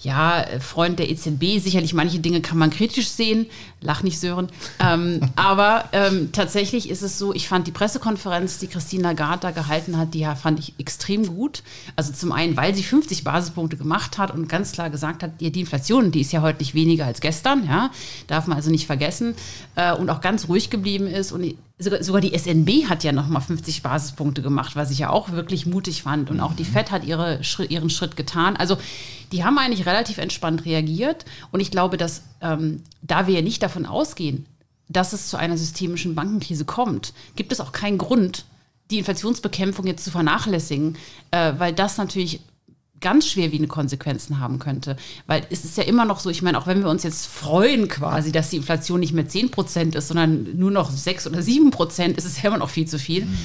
ja, 0.00 0.44
Freund 0.60 0.98
der 0.98 1.10
EZB. 1.10 1.58
Sicherlich 1.58 1.94
manche 1.94 2.18
Dinge 2.18 2.40
kann 2.40 2.58
man 2.58 2.70
kritisch 2.70 3.08
sehen. 3.08 3.46
Lach 3.80 4.02
nicht, 4.02 4.20
Sören. 4.20 4.48
Ähm, 4.78 5.20
aber 5.36 5.86
ähm, 5.92 6.30
tatsächlich 6.32 6.90
ist 6.90 7.02
es 7.02 7.18
so, 7.18 7.34
ich 7.34 7.48
fand 7.48 7.66
die 7.66 7.72
Pressekonferenz, 7.72 8.58
die 8.58 8.66
Christine 8.66 9.02
Lagarde 9.04 9.40
da 9.40 9.50
gehalten 9.50 9.96
hat, 9.96 10.14
die 10.14 10.26
fand 10.40 10.58
ich 10.58 10.74
extrem 10.78 11.26
gut. 11.26 11.62
Also 11.96 12.12
zum 12.12 12.32
einen, 12.32 12.56
weil 12.56 12.74
sie 12.74 12.82
50 12.82 13.24
Basispunkte 13.24 13.76
gemacht 13.76 14.18
hat 14.18 14.30
und 14.30 14.48
ganz 14.48 14.72
klar 14.72 14.90
gesagt 14.90 15.22
hat, 15.22 15.40
die 15.40 15.60
Inflation, 15.60 16.12
die 16.12 16.20
ist 16.20 16.32
ja 16.32 16.42
heute 16.42 16.58
nicht 16.58 16.74
weniger 16.74 17.06
als 17.06 17.20
gestern, 17.20 17.66
ja, 17.66 17.90
darf 18.26 18.46
man 18.46 18.56
also 18.56 18.70
nicht 18.70 18.86
vergessen. 18.86 19.34
Äh, 19.74 19.94
und 19.94 20.10
auch 20.10 20.20
ganz 20.20 20.48
ruhig 20.48 20.70
geblieben 20.70 21.06
ist. 21.06 21.32
Und 21.32 21.56
sogar, 21.78 22.02
sogar 22.02 22.20
die 22.20 22.36
SNB 22.36 22.88
hat 22.88 23.04
ja 23.04 23.12
nochmal 23.12 23.42
50 23.42 23.82
Basispunkte 23.82 24.42
gemacht, 24.42 24.76
was 24.76 24.90
ich 24.90 24.98
ja 24.98 25.10
auch 25.10 25.30
wirklich 25.30 25.66
mutig 25.66 26.02
fand. 26.02 26.30
Und 26.30 26.40
auch 26.40 26.54
die 26.54 26.64
mhm. 26.64 26.68
FED 26.68 26.90
hat 26.90 27.04
ihre, 27.04 27.40
ihren 27.68 27.90
Schritt 27.90 28.16
getan. 28.16 28.56
Also 28.56 28.78
die 29.32 29.44
haben 29.44 29.58
eigentlich 29.58 29.86
relativ 29.86 30.18
entspannt 30.18 30.64
reagiert. 30.64 31.24
Und 31.52 31.60
ich 31.60 31.70
glaube, 31.70 31.96
dass 31.96 32.22
ähm, 32.40 32.82
da 33.02 33.26
wir 33.26 33.34
ja 33.34 33.42
nicht 33.42 33.62
davon 33.62 33.86
ausgehen, 33.86 34.46
dass 34.88 35.12
es 35.12 35.28
zu 35.28 35.36
einer 35.36 35.58
systemischen 35.58 36.14
Bankenkrise 36.14 36.64
kommt, 36.64 37.12
gibt 37.34 37.52
es 37.52 37.60
auch 37.60 37.72
keinen 37.72 37.98
Grund, 37.98 38.44
die 38.90 38.98
Inflationsbekämpfung 38.98 39.86
jetzt 39.86 40.04
zu 40.04 40.10
vernachlässigen, 40.10 40.96
äh, 41.32 41.54
weil 41.58 41.72
das 41.72 41.98
natürlich 41.98 42.40
ganz 43.00 43.28
schwer 43.28 43.52
wie 43.52 43.58
eine 43.58 43.66
Konsequenzen 43.66 44.40
haben 44.40 44.58
könnte. 44.58 44.96
Weil 45.26 45.46
es 45.50 45.64
ist 45.64 45.76
ja 45.76 45.84
immer 45.84 46.04
noch 46.04 46.20
so, 46.20 46.30
ich 46.30 46.42
meine, 46.42 46.58
auch 46.58 46.66
wenn 46.66 46.82
wir 46.82 46.90
uns 46.90 47.02
jetzt 47.02 47.26
freuen 47.26 47.88
quasi, 47.88 48.32
dass 48.32 48.50
die 48.50 48.56
Inflation 48.56 49.00
nicht 49.00 49.12
mehr 49.12 49.28
10 49.28 49.50
Prozent 49.50 49.94
ist, 49.94 50.08
sondern 50.08 50.56
nur 50.56 50.70
noch 50.70 50.90
6 50.90 51.26
oder 51.26 51.42
7 51.42 51.70
Prozent, 51.70 52.16
ist 52.16 52.24
es 52.24 52.40
ja 52.40 52.48
immer 52.48 52.58
noch 52.58 52.70
viel 52.70 52.86
zu 52.86 52.98
viel. 52.98 53.24
Mhm. 53.24 53.38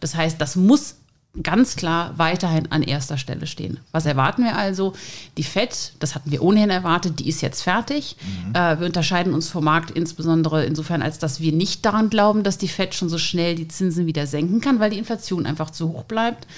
Das 0.00 0.14
heißt, 0.14 0.40
das 0.40 0.56
muss 0.56 0.96
ganz 1.42 1.76
klar 1.76 2.14
weiterhin 2.16 2.72
an 2.72 2.82
erster 2.82 3.16
Stelle 3.16 3.46
stehen. 3.46 3.78
Was 3.92 4.04
erwarten 4.04 4.42
wir 4.42 4.56
also? 4.56 4.94
Die 5.36 5.44
FED, 5.44 5.92
das 6.00 6.16
hatten 6.16 6.32
wir 6.32 6.42
ohnehin 6.42 6.70
erwartet, 6.70 7.20
die 7.20 7.28
ist 7.28 7.40
jetzt 7.40 7.62
fertig. 7.62 8.16
Mhm. 8.20 8.54
Äh, 8.54 8.80
wir 8.80 8.86
unterscheiden 8.86 9.32
uns 9.32 9.48
vom 9.48 9.64
Markt 9.64 9.92
insbesondere 9.92 10.64
insofern, 10.64 11.02
als 11.02 11.18
dass 11.18 11.40
wir 11.40 11.52
nicht 11.52 11.86
daran 11.86 12.10
glauben, 12.10 12.42
dass 12.42 12.58
die 12.58 12.68
FED 12.68 12.94
schon 12.94 13.08
so 13.08 13.18
schnell 13.18 13.54
die 13.54 13.68
Zinsen 13.68 14.06
wieder 14.06 14.26
senken 14.26 14.60
kann, 14.60 14.80
weil 14.80 14.90
die 14.90 14.98
Inflation 14.98 15.46
einfach 15.46 15.70
zu 15.70 15.92
hoch 15.92 16.02
bleibt. 16.02 16.48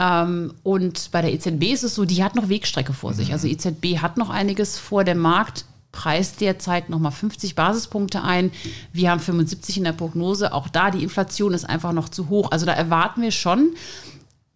Ähm, 0.00 0.54
und 0.62 1.10
bei 1.12 1.20
der 1.20 1.32
EZB 1.32 1.64
ist 1.72 1.84
es 1.84 1.94
so, 1.94 2.06
die 2.06 2.24
hat 2.24 2.34
noch 2.34 2.48
Wegstrecke 2.48 2.94
vor 2.94 3.12
sich. 3.12 3.28
Mhm. 3.28 3.34
Also 3.34 3.46
EZB 3.46 3.98
hat 3.98 4.16
noch 4.16 4.30
einiges 4.30 4.78
vor. 4.78 5.04
Der 5.04 5.14
Markt 5.14 5.66
preist 5.92 6.40
derzeit 6.40 6.88
nochmal 6.88 7.12
50 7.12 7.54
Basispunkte 7.54 8.22
ein. 8.22 8.50
Wir 8.92 9.10
haben 9.10 9.20
75 9.20 9.76
in 9.76 9.84
der 9.84 9.92
Prognose. 9.92 10.54
Auch 10.54 10.68
da, 10.68 10.90
die 10.90 11.02
Inflation 11.02 11.52
ist 11.52 11.68
einfach 11.68 11.92
noch 11.92 12.08
zu 12.08 12.30
hoch. 12.30 12.50
Also 12.50 12.64
da 12.64 12.72
erwarten 12.72 13.20
wir 13.20 13.32
schon, 13.32 13.74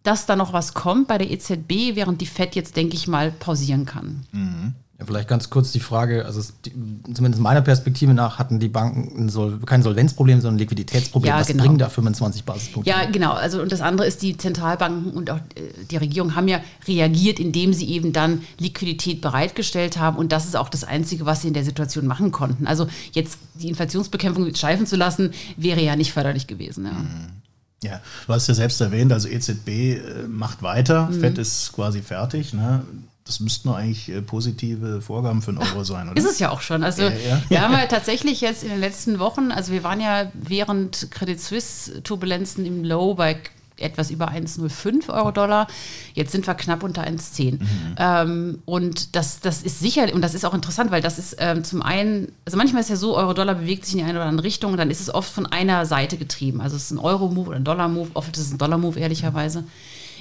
dass 0.01 0.25
da 0.25 0.35
noch 0.35 0.51
was 0.53 0.73
kommt 0.73 1.07
bei 1.07 1.17
der 1.19 1.29
EZB, 1.29 1.95
während 1.95 2.21
die 2.21 2.25
FED 2.25 2.55
jetzt, 2.55 2.75
denke 2.75 2.95
ich 2.95 3.07
mal, 3.07 3.31
pausieren 3.31 3.85
kann. 3.85 4.25
Mhm. 4.31 4.73
Vielleicht 5.05 5.27
ganz 5.27 5.49
kurz 5.49 5.71
die 5.71 5.79
Frage, 5.79 6.25
also 6.25 6.39
es, 6.39 6.53
die, 6.61 6.71
zumindest 7.13 7.41
meiner 7.41 7.61
Perspektive 7.61 8.13
nach 8.13 8.39
hatten 8.39 8.59
die 8.59 8.67
Banken 8.67 9.29
Sol 9.29 9.59
kein 9.65 9.83
Solvenzproblem, 9.83 10.41
sondern 10.41 10.55
ein 10.55 10.59
Liquiditätsproblem. 10.59 11.29
Ja, 11.29 11.39
Was 11.39 11.47
genau. 11.47 11.63
bringen 11.63 11.77
da 11.77 11.89
25 11.89 12.43
Basispunkte? 12.43 12.89
Ja, 12.89 13.05
genau. 13.05 13.33
Also 13.33 13.61
und 13.61 13.71
das 13.71 13.81
andere 13.81 14.07
ist, 14.07 14.21
die 14.21 14.37
Zentralbanken 14.37 15.11
und 15.11 15.29
auch 15.29 15.37
äh, 15.37 15.85
die 15.89 15.97
Regierung 15.97 16.35
haben 16.35 16.47
ja 16.47 16.59
reagiert, 16.87 17.39
indem 17.39 17.73
sie 17.73 17.89
eben 17.89 18.13
dann 18.13 18.41
Liquidität 18.59 19.21
bereitgestellt 19.21 19.97
haben. 19.97 20.17
Und 20.17 20.31
das 20.31 20.45
ist 20.45 20.55
auch 20.55 20.69
das 20.69 20.83
Einzige, 20.83 21.25
was 21.25 21.41
sie 21.41 21.49
in 21.49 21.53
der 21.53 21.63
Situation 21.63 22.07
machen 22.07 22.31
konnten. 22.31 22.67
Also 22.67 22.87
jetzt 23.13 23.37
die 23.55 23.69
Inflationsbekämpfung 23.69 24.53
schleifen 24.55 24.85
zu 24.85 24.95
lassen, 24.95 25.31
wäre 25.57 25.81
ja 25.81 25.95
nicht 25.95 26.11
förderlich 26.11 26.47
gewesen. 26.47 26.85
Ja. 26.85 26.91
Mhm. 26.91 27.35
Ja, 27.83 28.01
du 28.25 28.33
hast 28.33 28.47
ja 28.47 28.53
selbst 28.53 28.81
erwähnt, 28.81 29.11
also 29.11 29.27
EZB 29.27 29.67
äh, 29.67 30.27
macht 30.27 30.63
weiter, 30.63 31.07
mhm. 31.07 31.19
FED 31.19 31.37
ist 31.37 31.71
quasi 31.73 32.01
fertig. 32.01 32.53
Ne? 32.53 32.83
Das 33.25 33.39
müssten 33.39 33.69
nur 33.69 33.77
eigentlich 33.77 34.09
äh, 34.09 34.21
positive 34.21 35.01
Vorgaben 35.01 35.41
für 35.41 35.51
den 35.51 35.57
Euro 35.57 35.83
sein, 35.83 36.07
oder? 36.07 36.17
Ist 36.17 36.29
es 36.29 36.37
ja 36.37 36.51
auch 36.51 36.61
schon. 36.61 36.83
Also 36.83 37.01
ja, 37.01 37.09
ja. 37.09 37.41
wir 37.49 37.61
haben 37.61 37.73
ja 37.73 37.87
tatsächlich 37.87 38.39
jetzt 38.39 38.63
in 38.63 38.69
den 38.69 38.79
letzten 38.79 39.17
Wochen, 39.17 39.51
also 39.51 39.71
wir 39.71 39.83
waren 39.83 39.99
ja 39.99 40.31
während 40.33 41.09
Credit 41.09 41.41
Suisse 41.41 42.03
Turbulenzen 42.03 42.65
im 42.67 42.83
Low 42.83 43.15
bei 43.15 43.37
etwas 43.77 44.11
über 44.11 44.29
1,05 44.29 45.09
Euro-Dollar. 45.09 45.67
Jetzt 46.13 46.31
sind 46.31 46.45
wir 46.47 46.53
knapp 46.53 46.83
unter 46.83 47.03
1,10. 47.03 47.53
Mhm. 47.53 47.59
Ähm, 47.97 48.59
und 48.65 49.15
das, 49.15 49.39
das 49.39 49.63
ist 49.63 49.79
sicher, 49.79 50.13
und 50.13 50.21
das 50.21 50.33
ist 50.33 50.45
auch 50.45 50.53
interessant, 50.53 50.91
weil 50.91 51.01
das 51.01 51.17
ist 51.17 51.35
ähm, 51.39 51.63
zum 51.63 51.81
einen, 51.81 52.31
also 52.45 52.57
manchmal 52.57 52.81
ist 52.81 52.89
ja 52.89 52.95
so, 52.95 53.17
Euro-Dollar 53.17 53.55
bewegt 53.55 53.85
sich 53.85 53.95
in 53.95 54.05
eine 54.05 54.19
oder 54.19 54.27
andere 54.27 54.45
Richtung 54.45 54.71
und 54.71 54.77
dann 54.77 54.91
ist 54.91 55.01
es 55.01 55.13
oft 55.13 55.31
von 55.31 55.45
einer 55.45 55.85
Seite 55.85 56.17
getrieben. 56.17 56.61
Also 56.61 56.75
es 56.75 56.83
ist 56.83 56.91
ein 56.91 56.99
Euro-Move 56.99 57.49
oder 57.49 57.57
ein 57.57 57.63
Dollar-Move, 57.63 58.11
oft 58.13 58.37
ist 58.37 58.43
es 58.43 58.53
ein 58.53 58.59
Dollar-Move, 58.59 58.99
ehrlicherweise. 58.99 59.63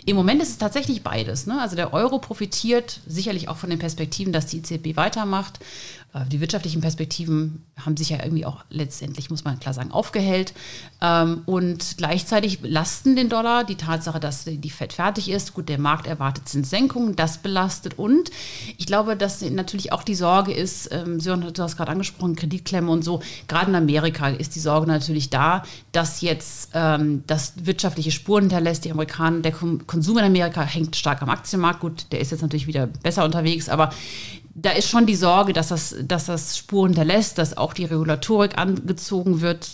Im 0.06 0.16
Moment 0.16 0.42
ist 0.42 0.50
es 0.50 0.58
tatsächlich 0.58 1.02
beides. 1.02 1.46
Ne? 1.46 1.60
Also 1.60 1.76
der 1.76 1.94
Euro 1.94 2.18
profitiert 2.18 3.00
sicherlich 3.06 3.48
auch 3.48 3.56
von 3.56 3.70
den 3.70 3.78
Perspektiven, 3.78 4.32
dass 4.32 4.46
die 4.46 4.58
EZB 4.58 4.96
weitermacht. 4.96 5.58
Äh, 6.14 6.24
die 6.26 6.40
wirtschaftlichen 6.40 6.80
Perspektiven 6.80 7.64
haben 7.84 7.96
sich 7.96 8.10
ja 8.10 8.22
irgendwie 8.22 8.46
auch 8.46 8.64
letztendlich, 8.70 9.30
muss 9.30 9.44
man 9.44 9.58
klar 9.58 9.74
sagen, 9.74 9.90
aufgehellt. 9.90 10.54
Ähm, 11.02 11.42
und 11.44 11.96
gleichzeitig 11.98 12.60
lasten 12.62 13.16
den 13.16 13.28
Dollar 13.28 13.64
die 13.64 13.74
Tatsache, 13.74 14.20
dass 14.20 14.44
die 14.44 14.70
FED 14.70 14.92
fertig 14.92 15.30
ist. 15.30 15.54
Gut, 15.54 15.68
der 15.68 15.78
Markt 15.78 16.06
erwartet 16.06 16.48
Zinssenkungen, 16.48 17.16
das 17.16 17.38
belastet. 17.38 17.98
Und 17.98 18.30
ich 18.78 18.86
glaube, 18.86 19.16
dass 19.16 19.42
natürlich 19.42 19.92
auch 19.92 20.02
die 20.02 20.14
Sorge 20.14 20.52
ist, 20.52 20.90
ähm, 20.92 21.20
Sören 21.20 21.44
hat 21.44 21.58
das 21.58 21.76
gerade 21.76 21.90
angesprochen, 21.90 22.36
Kreditklemme 22.36 22.90
und 22.90 23.02
so. 23.02 23.20
Gerade 23.48 23.70
in 23.70 23.76
Amerika 23.76 24.28
ist 24.28 24.54
die 24.54 24.60
Sorge 24.60 24.86
natürlich 24.86 25.30
da, 25.30 25.64
dass 25.92 26.20
jetzt 26.20 26.70
ähm, 26.74 27.24
das 27.26 27.54
wirtschaftliche 27.64 28.12
Spuren 28.12 28.44
hinterlässt. 28.44 28.84
Die 28.84 28.92
Amerikaner, 28.92 29.40
der 29.40 29.52
Konsum 29.52 30.18
in 30.18 30.24
Amerika 30.24 30.62
hängt 30.62 30.96
stark 30.96 31.22
am 31.22 31.30
Aktienmarkt. 31.30 31.80
Gut, 31.80 32.06
der 32.12 32.20
ist 32.20 32.30
jetzt 32.30 32.42
natürlich 32.42 32.66
wieder 32.66 32.86
besser 32.86 33.24
unterwegs, 33.24 33.68
aber 33.68 33.90
da 34.54 34.70
ist 34.70 34.88
schon 34.88 35.06
die 35.06 35.16
Sorge, 35.16 35.52
dass 35.52 35.68
das, 35.68 35.96
dass 36.02 36.26
das 36.26 36.56
Spuren 36.56 36.88
hinterlässt, 36.88 37.38
dass 37.38 37.56
auch 37.56 37.74
die 37.74 37.84
Regulatorik 37.84 38.56
angezogen 38.56 39.40
wird 39.40 39.68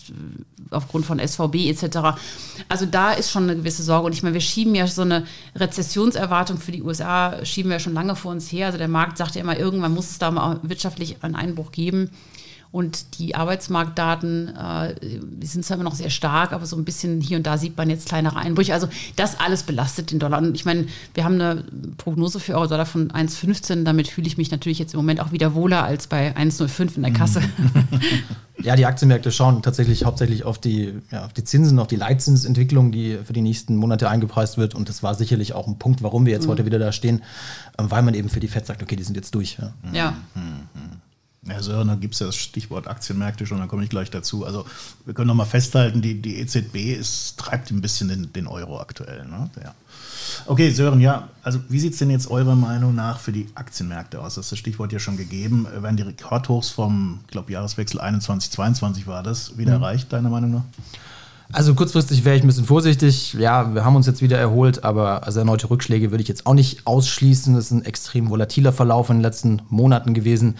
aufgrund 0.71 1.05
von 1.05 1.19
SVB 1.19 1.69
etc. 1.69 2.19
Also 2.69 2.87
da 2.87 3.13
ist 3.13 3.31
schon 3.31 3.45
eine 3.45 3.57
gewisse 3.57 3.83
Sorge. 3.83 4.07
Und 4.07 4.13
ich 4.13 4.23
meine, 4.23 4.35
wir 4.35 4.41
schieben 4.41 4.75
ja 4.75 4.87
so 4.87 5.03
eine 5.03 5.27
Rezessionserwartung 5.55 6.59
für 6.59 6.73
die 6.73 6.83
USA, 6.83 7.45
schieben 7.45 7.71
wir 7.71 7.79
schon 7.79 7.95
lange 7.95 8.17
vor 8.17 8.33
uns 8.33 8.51
her. 8.51 8.67
Also 8.67 8.79
der 8.79 8.89
Markt 8.89 9.19
sagt 9.19 9.35
ja 9.35 9.43
immer, 9.43 9.59
irgendwann 9.59 9.93
muss 9.93 10.11
es 10.11 10.19
da 10.19 10.31
mal 10.31 10.61
wirtschaftlich 10.63 11.23
einen 11.23 11.35
Einbruch 11.35 11.73
geben. 11.73 12.11
Und 12.73 13.19
die 13.19 13.35
Arbeitsmarktdaten 13.35 14.55
äh, 14.55 14.95
sind 15.45 15.65
zwar 15.65 15.77
immer 15.77 15.85
noch 15.85 15.97
sehr 15.97 16.11
stark, 16.11 16.53
aber 16.53 16.67
so 16.67 16.77
ein 16.77 16.85
bisschen 16.85 17.21
hier 17.21 17.37
und 17.37 17.45
da 17.45 17.59
sieht 17.59 17.77
man 17.77 17.91
jetzt 17.91 18.07
kleinere 18.09 18.37
Einbrüche. 18.37 18.73
Also 18.73 18.89
das 19.17 19.41
alles 19.41 19.65
belastet 19.65 20.13
den 20.13 20.21
Dollar. 20.21 20.39
Und 20.39 20.55
ich 20.55 20.65
meine, 20.65 20.87
wir 21.15 21.25
haben 21.25 21.35
eine 21.35 21.65
Prognose 21.97 22.39
für 22.39 22.55
Euro-Dollar 22.55 22.87
von 22.87 23.11
1,15. 23.11 23.83
Damit 23.83 24.07
fühle 24.07 24.29
ich 24.29 24.39
mich 24.39 24.53
natürlich 24.53 24.79
jetzt 24.79 24.95
im 24.95 24.99
Moment 24.99 25.21
auch 25.21 25.33
wieder 25.33 25.55
wohler 25.55 25.83
als 25.83 26.07
bei 26.07 26.37
1,05 26.37 26.97
in 26.97 27.03
der 27.03 27.13
Kasse. 27.13 27.43
Ja, 28.63 28.77
die 28.77 28.85
Aktienmärkte 28.85 29.33
schauen 29.33 29.63
tatsächlich 29.63 30.05
hauptsächlich 30.05 30.45
auf 30.45 30.59
die, 30.59 30.93
ja, 31.11 31.25
auf 31.25 31.33
die 31.33 31.45
Zinsen, 31.45 31.79
auf 31.79 31.87
die 31.87 31.97
Leitzinsentwicklung, 31.97 32.93
die 32.93 33.19
für 33.25 33.33
die 33.33 33.41
nächsten 33.41 33.77
Monate 33.77 34.09
eingepreist 34.11 34.59
wird. 34.59 34.75
Und 34.75 34.89
das 34.89 35.03
war 35.03 35.15
sicherlich 35.15 35.55
auch 35.55 35.67
ein 35.67 35.79
Punkt, 35.79 36.03
warum 36.03 36.27
wir 36.27 36.33
jetzt 36.33 36.47
mhm. 36.47 36.51
heute 36.51 36.67
wieder 36.67 36.79
da 36.79 36.93
stehen, 36.93 37.23
ähm, 37.79 37.91
weil 37.91 38.03
man 38.03 38.15
eben 38.15 38.29
für 38.29 38.41
die 38.41 38.49
FED 38.49 38.67
sagt, 38.67 38.83
okay, 38.83 38.97
die 38.97 39.03
sind 39.03 39.17
jetzt 39.17 39.35
durch. 39.35 39.59
Ja. 39.59 39.73
ja. 39.93 40.11
Mhm. 40.35 41.01
Ja, 41.43 41.63
so, 41.63 41.73
dann 41.73 42.01
gibt 42.01 42.15
es 42.15 42.21
ja 42.21 42.27
das 42.27 42.37
Stichwort 42.37 42.87
Aktienmärkte 42.87 43.47
schon, 43.47 43.59
dann 43.59 43.69
komme 43.69 43.83
ich 43.83 43.89
gleich 43.89 44.11
dazu. 44.11 44.45
Also 44.45 44.67
wir 45.07 45.15
können 45.15 45.29
nochmal 45.29 45.47
festhalten, 45.47 46.03
die, 46.03 46.21
die 46.21 46.39
EZB 46.39 46.99
ist, 46.99 47.39
treibt 47.39 47.71
ein 47.71 47.81
bisschen 47.81 48.09
den, 48.09 48.31
den 48.33 48.47
Euro 48.47 48.79
aktuell. 48.79 49.25
Ne? 49.25 49.49
Ja. 49.63 49.75
Okay, 50.47 50.71
Sören, 50.71 51.01
ja, 51.01 51.29
also 51.43 51.59
wie 51.71 51.81
sieht 51.81 51.95
es 51.95 51.99
denn 51.99 52.11
jetzt 52.11 52.31
eurer 52.31 52.57
Meinung 52.57 52.95
nach 52.95 53.19
für 53.19 53.33
die 53.33 53.47
Aktienmärkte 53.55 54.21
aus? 54.21 54.35
Das 54.35 54.47
ist 54.47 54.53
das 54.53 54.59
Stichwort 54.59 54.93
ja 54.93 54.99
schon 54.99 55.17
gegeben. 55.17 55.67
Werden 55.73 55.97
die 55.97 56.03
Rekordhochs 56.03 56.69
vom, 56.69 57.21
ich 57.25 57.33
glaube, 57.33 57.51
Jahreswechsel 57.53 58.01
21, 58.01 58.51
22 58.51 59.07
war 59.07 59.23
das, 59.23 59.57
wieder 59.57 59.79
mhm. 59.79 59.83
erreicht, 59.83 60.13
deiner 60.13 60.29
Meinung 60.29 60.51
nach? 60.51 60.65
Also 61.53 61.75
kurzfristig 61.75 62.25
wäre 62.25 62.37
ich 62.37 62.45
ein 62.45 62.47
bisschen 62.47 62.65
vorsichtig. 62.65 63.35
Ja, 63.35 63.75
wir 63.75 63.85
haben 63.85 63.97
uns 63.97 64.07
jetzt 64.07 64.23
wieder 64.23 64.39
erholt, 64.39 64.85
aber 64.85 65.25
also 65.25 65.41
erneute 65.41 65.69
Rückschläge 65.69 66.13
würde 66.13 66.23
ich 66.23 66.29
jetzt 66.29 66.47
auch 66.47 66.55
nicht 66.55 66.87
ausschließen. 66.87 67.55
Das 67.55 67.67
ist 67.67 67.71
ein 67.73 67.85
extrem 67.85 68.31
volatiler 68.31 68.73
Verlauf 68.73 69.11
in 69.11 69.17
den 69.17 69.23
letzten 69.23 69.63
Monaten 69.69 70.15
gewesen. 70.15 70.57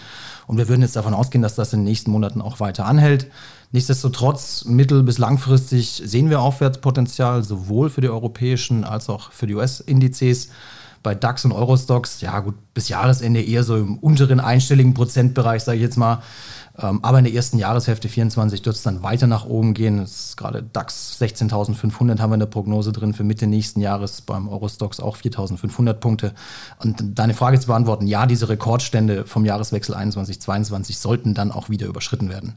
Und 0.47 0.57
wir 0.57 0.67
würden 0.67 0.81
jetzt 0.81 0.97
davon 0.97 1.13
ausgehen, 1.13 1.41
dass 1.41 1.55
das 1.55 1.71
in 1.71 1.79
den 1.79 1.85
nächsten 1.85 2.11
Monaten 2.11 2.41
auch 2.41 2.59
weiter 2.59 2.85
anhält. 2.85 3.27
Nichtsdestotrotz, 3.71 4.65
mittel- 4.65 5.03
bis 5.03 5.17
langfristig 5.17 6.01
sehen 6.05 6.29
wir 6.29 6.41
Aufwärtspotenzial, 6.41 7.41
sowohl 7.43 7.89
für 7.89 8.01
die 8.01 8.09
europäischen 8.09 8.83
als 8.83 9.07
auch 9.07 9.31
für 9.31 9.47
die 9.47 9.55
US-Indizes. 9.55 10.49
Bei 11.03 11.15
DAX 11.15 11.45
und 11.45 11.51
Eurostox, 11.51 12.21
ja 12.21 12.39
gut, 12.39 12.55
bis 12.73 12.89
Jahresende 12.89 13.41
eher 13.41 13.63
so 13.63 13.75
im 13.75 13.97
unteren 13.97 14.39
einstelligen 14.39 14.93
Prozentbereich, 14.93 15.63
sage 15.63 15.77
ich 15.77 15.83
jetzt 15.83 15.97
mal. 15.97 16.21
Ähm, 16.79 17.03
aber 17.03 17.19
in 17.19 17.25
der 17.25 17.33
ersten 17.33 17.57
Jahreshälfte 17.57 18.07
24 18.07 18.65
wird 18.65 18.75
es 18.75 18.83
dann 18.83 19.03
weiter 19.03 19.27
nach 19.27 19.45
oben 19.45 19.73
gehen. 19.73 19.97
Das 19.97 20.11
ist 20.11 20.37
gerade 20.37 20.63
DAX 20.63 21.17
16.500 21.19 22.19
haben 22.19 22.31
wir 22.31 22.35
in 22.35 22.39
der 22.39 22.47
Prognose 22.47 22.91
drin 22.91 23.13
für 23.13 23.23
Mitte 23.23 23.47
nächsten 23.47 23.81
Jahres, 23.81 24.21
beim 24.21 24.47
Eurostox 24.47 24.99
auch 24.99 25.17
4.500 25.17 25.93
Punkte. 25.93 26.33
Und 26.79 27.19
deine 27.19 27.33
Frage 27.33 27.59
zu 27.59 27.67
beantworten, 27.67 28.07
ja, 28.07 28.25
diese 28.25 28.49
Rekordstände 28.49 29.25
vom 29.25 29.45
Jahreswechsel 29.45 29.95
21-22 29.95 30.97
sollten 30.97 31.33
dann 31.33 31.51
auch 31.51 31.69
wieder 31.69 31.87
überschritten 31.87 32.29
werden. 32.29 32.55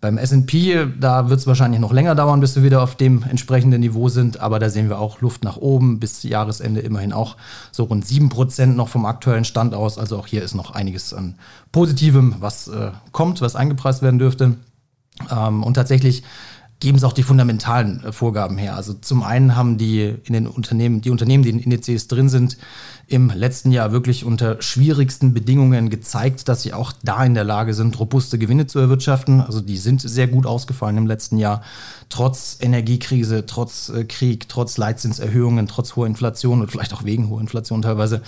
Beim 0.00 0.16
SP, 0.16 0.88
da 0.98 1.28
wird 1.28 1.40
es 1.40 1.46
wahrscheinlich 1.46 1.80
noch 1.80 1.92
länger 1.92 2.14
dauern, 2.14 2.40
bis 2.40 2.56
wir 2.56 2.62
wieder 2.62 2.82
auf 2.82 2.94
dem 2.94 3.22
entsprechenden 3.22 3.80
Niveau 3.80 4.08
sind, 4.08 4.40
aber 4.40 4.58
da 4.58 4.70
sehen 4.70 4.88
wir 4.88 4.98
auch 4.98 5.20
Luft 5.20 5.44
nach 5.44 5.58
oben, 5.58 6.00
bis 6.00 6.22
Jahresende 6.22 6.80
immerhin 6.80 7.12
auch 7.12 7.36
so 7.70 7.84
rund 7.84 8.06
7% 8.06 8.66
noch 8.66 8.88
vom 8.88 9.04
aktuellen 9.04 9.44
Stand 9.44 9.74
aus. 9.74 9.98
Also 9.98 10.18
auch 10.18 10.26
hier 10.26 10.42
ist 10.42 10.54
noch 10.54 10.70
einiges 10.70 11.12
an 11.12 11.34
Positivem, 11.70 12.36
was 12.40 12.68
äh, 12.68 12.92
kommt, 13.12 13.42
was 13.42 13.56
eingepreist 13.56 14.00
werden 14.00 14.18
dürfte. 14.18 14.56
Ähm, 15.30 15.62
und 15.62 15.74
tatsächlich 15.74 16.22
geben 16.80 16.96
es 16.96 17.04
auch 17.04 17.12
die 17.12 17.22
fundamentalen 17.22 18.02
äh, 18.04 18.12
Vorgaben 18.12 18.58
her. 18.58 18.74
Also 18.74 18.94
zum 18.94 19.22
einen 19.22 19.54
haben 19.54 19.78
die 19.78 20.16
in 20.24 20.32
den 20.32 20.46
Unternehmen, 20.46 21.02
die 21.02 21.10
Unternehmen, 21.10 21.44
die 21.44 21.50
in 21.50 21.60
Indizes 21.60 22.08
drin 22.08 22.28
sind, 22.28 22.56
im 23.06 23.28
letzten 23.28 23.70
Jahr 23.70 23.92
wirklich 23.92 24.24
unter 24.24 24.62
schwierigsten 24.62 25.34
Bedingungen 25.34 25.90
gezeigt, 25.90 26.48
dass 26.48 26.62
sie 26.62 26.72
auch 26.72 26.92
da 27.02 27.24
in 27.24 27.34
der 27.34 27.44
Lage 27.44 27.74
sind, 27.74 27.98
robuste 27.98 28.38
Gewinne 28.38 28.66
zu 28.66 28.78
erwirtschaften. 28.78 29.40
Also 29.40 29.60
die 29.60 29.76
sind 29.76 30.00
sehr 30.00 30.28
gut 30.28 30.46
ausgefallen 30.46 30.96
im 30.96 31.06
letzten 31.06 31.36
Jahr, 31.36 31.62
trotz 32.08 32.56
Energiekrise, 32.60 33.44
trotz 33.46 33.90
äh, 33.90 34.04
Krieg, 34.04 34.48
trotz 34.48 34.78
Leitzinserhöhungen, 34.78 35.66
trotz 35.66 35.96
hoher 35.96 36.06
Inflation 36.06 36.62
und 36.62 36.70
vielleicht 36.70 36.94
auch 36.94 37.04
wegen 37.04 37.28
hoher 37.28 37.40
Inflation 37.40 37.82
teilweise. 37.82 38.22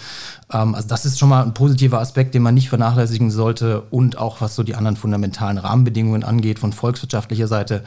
Ähm, 0.53 0.75
also 0.75 0.89
das 0.89 1.07
ist 1.07 1.19
schon 1.19 1.31
mal 1.31 1.43
ein 1.43 1.55
positiver 1.55 2.01
Aspekt, 2.01 2.35
den 2.35 2.43
man 2.43 2.55
nicht 2.55 2.69
vernachlässigen 2.69 3.31
sollte 3.31 3.81
und 3.91 4.19
auch 4.19 4.41
was 4.43 4.57
so 4.57 4.63
die 4.63 4.75
anderen 4.75 4.97
fundamentalen 4.97 5.59
Rahmenbedingungen 5.59 6.23
angeht 6.23 6.59
von 6.59 6.73
volkswirtschaftlicher 6.73 7.47
Seite 7.47 7.83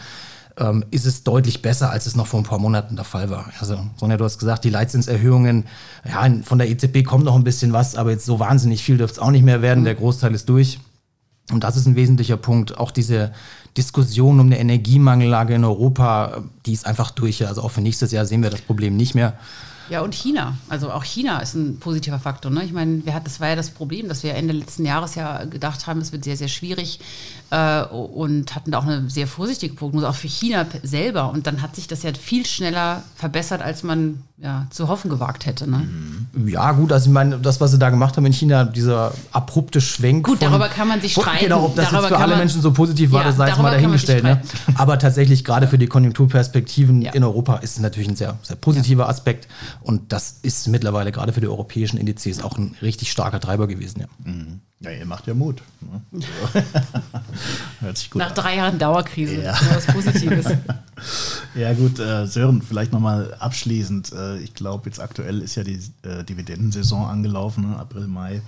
ähm, 0.58 0.86
ist 0.92 1.06
es 1.06 1.24
deutlich 1.24 1.62
besser, 1.62 1.90
als 1.90 2.06
es 2.06 2.16
noch 2.16 2.28
vor 2.28 2.40
ein 2.40 2.46
paar 2.46 2.60
Monaten 2.60 2.96
der 2.96 3.06
Fall 3.06 3.30
war. 3.30 3.52
Also, 3.60 3.78
Sonja, 3.98 4.18
du 4.18 4.24
hast 4.24 4.40
gesagt, 4.40 4.64
die 4.64 4.70
Leitzinserhöhungen, 4.70 5.66
ja, 6.08 6.28
von 6.44 6.58
der 6.58 6.70
EZB 6.70 7.04
kommt 7.04 7.26
noch 7.26 7.36
ein 7.36 7.44
bisschen 7.44 7.74
was, 7.74 7.96
aber 7.96 8.12
jetzt 8.12 8.26
so 8.26 8.40
wahnsinnig 8.40 8.84
viel 8.84 8.98
dürfte 8.98 9.20
es 9.20 9.20
auch 9.20 9.32
nicht 9.32 9.44
mehr 9.44 9.62
werden. 9.62 9.84
Der 9.84 9.96
Großteil 9.96 10.34
ist 10.34 10.48
durch. 10.50 10.80
Und 11.52 11.64
das 11.64 11.78
ist 11.78 11.86
ein 11.86 11.96
wesentlicher 11.96 12.38
Punkt. 12.38 12.78
Auch 12.78 12.92
diese 12.92 13.32
Diskussion 13.78 14.40
um 14.40 14.48
eine 14.48 14.58
Energiemangellage 14.58 15.54
in 15.54 15.64
Europa, 15.64 16.44
die 16.66 16.74
ist 16.74 16.88
einfach 16.88 17.12
durch. 17.12 17.46
Also 17.48 17.62
auch 17.62 17.72
für 17.72 17.82
nächstes 17.82 18.12
Jahr 18.12 18.26
sehen 18.26 18.42
wir 18.42 18.50
das 18.50 18.62
Problem 18.62 18.98
nicht 18.98 19.14
mehr. 19.14 19.38
Ja, 19.90 20.02
und 20.02 20.16
China. 20.16 20.58
Also 20.70 20.92
auch 20.92 21.04
China 21.04 21.40
ist 21.40 21.54
ein 21.54 21.80
positiver 21.80 22.20
Faktor. 22.20 22.52
Ne? 22.52 22.64
Ich 22.64 22.74
meine, 22.74 23.06
wir 23.06 23.14
hatten, 23.14 23.26
das 23.26 23.40
war 23.40 23.50
ja 23.50 23.56
das 23.56 23.70
Problem, 23.70 24.08
dass 24.08 24.24
wir 24.24 24.34
Ende 24.36 24.54
letzten 24.54 24.86
Jahres 24.86 25.16
ja 25.16 25.44
gedacht 25.46 25.88
haben, 25.88 26.02
es 26.02 26.12
wird 26.12 26.24
sehr, 26.24 26.38
sehr 26.38 26.48
schwierig 26.48 27.00
äh, 27.52 27.84
und 27.84 28.56
hatten 28.56 28.72
da 28.72 28.80
auch 28.80 28.86
eine 28.86 29.10
sehr 29.10 29.28
vorsichtige 29.28 29.76
Prognose, 29.76 30.10
auch 30.10 30.16
für 30.16 30.28
China 30.28 30.66
selber. 30.84 31.30
Und 31.30 31.48
dann 31.48 31.62
hat 31.62 31.76
sich 31.76 31.88
das 31.88 32.04
ja 32.04 32.12
viel 32.14 32.46
schneller 32.46 33.04
verbessert, 33.16 33.62
als 33.62 33.84
man 33.84 34.24
ja, 34.38 34.68
zu 34.70 34.90
hoffen 34.90 35.10
gewagt 35.10 35.46
hätte. 35.46 35.70
Ne? 35.70 35.78
Mhm. 36.34 36.48
Ja, 36.48 36.74
gut, 36.74 36.92
also 36.92 37.08
ich 37.08 37.14
meine, 37.14 37.38
das, 37.40 37.62
was 37.62 37.72
sie 37.72 37.80
da 37.80 37.90
gemacht 37.90 38.18
haben 38.18 38.26
in 38.26 38.34
China, 38.34 38.66
dieser 38.66 39.14
abrupte 39.32 39.80
Schwenk. 39.80 40.26
Gut, 40.26 40.40
von, 40.40 40.50
darüber 40.50 40.68
kann 40.68 40.90
man 40.90 41.00
sich 41.00 41.14
streiten. 41.14 41.46
Genau, 41.46 41.66
ob 41.66 41.76
das 41.76 41.86
darüber 41.86 42.02
jetzt 42.02 42.10
für 42.10 42.18
alle 42.22 42.32
man, 42.32 42.40
Menschen 42.40 42.62
so 42.62 42.74
positiv 42.74 43.14
war, 43.14 43.22
ja, 43.22 43.28
das 43.28 43.38
sei 43.38 43.48
jetzt 43.48 43.62
mal 43.62 43.72
dahingestellt. 43.72 44.24
Ne? 44.24 44.42
Aber 44.76 45.00
tatsächlich, 45.00 45.46
gerade 45.46 45.68
für 45.70 45.78
die 45.78 45.88
Konjunkturperspektiven 45.88 47.02
ja. 47.02 47.14
in 47.14 47.24
Europa, 47.24 47.58
ist 47.58 47.78
es 47.78 47.80
natürlich 47.80 48.10
ein 48.10 48.18
sehr, 48.18 48.38
sehr 48.42 48.58
positiver 48.58 49.04
ja. 49.04 49.10
Aspekt. 49.10 49.48
Und 49.82 50.12
das 50.12 50.40
ist 50.42 50.68
mittlerweile 50.68 51.12
gerade 51.12 51.34
für 51.34 51.42
die 51.42 51.48
europäischen 51.48 51.98
Indizes 51.98 52.42
auch 52.42 52.58
ein 52.58 52.76
richtig 52.82 53.12
starker 53.12 53.40
Treiber 53.40 53.68
gewesen. 53.68 54.02
Ja. 54.02 54.08
Mhm. 54.24 54.62
Ja, 54.82 54.92
ihr 54.92 55.06
macht 55.06 55.26
ja 55.26 55.34
Mut. 55.34 55.62
Ne? 55.82 56.02
Hört 57.80 57.98
sich 57.98 58.12
gut 58.12 58.20
Nach 58.20 58.30
an. 58.30 58.36
drei 58.36 58.56
Jahren 58.58 58.78
Dauerkrise. 58.78 59.42
Ja. 59.42 59.58
Was 59.74 59.88
Positives. 59.88 60.48
ja, 61.56 61.74
gut, 61.74 61.98
äh, 62.00 62.28
Sören, 62.28 62.62
vielleicht 62.62 62.92
nochmal 62.92 63.34
abschließend. 63.36 64.12
Äh, 64.12 64.40
ich 64.40 64.54
glaube, 64.54 64.88
jetzt 64.88 65.00
aktuell 65.00 65.42
ist 65.42 65.56
ja 65.56 65.64
die 65.64 65.80
äh, 66.04 66.24
Dividendensaison 66.24 67.08
angelaufen, 67.08 67.70
ne? 67.70 67.78
April, 67.78 68.08
Mai. 68.08 68.42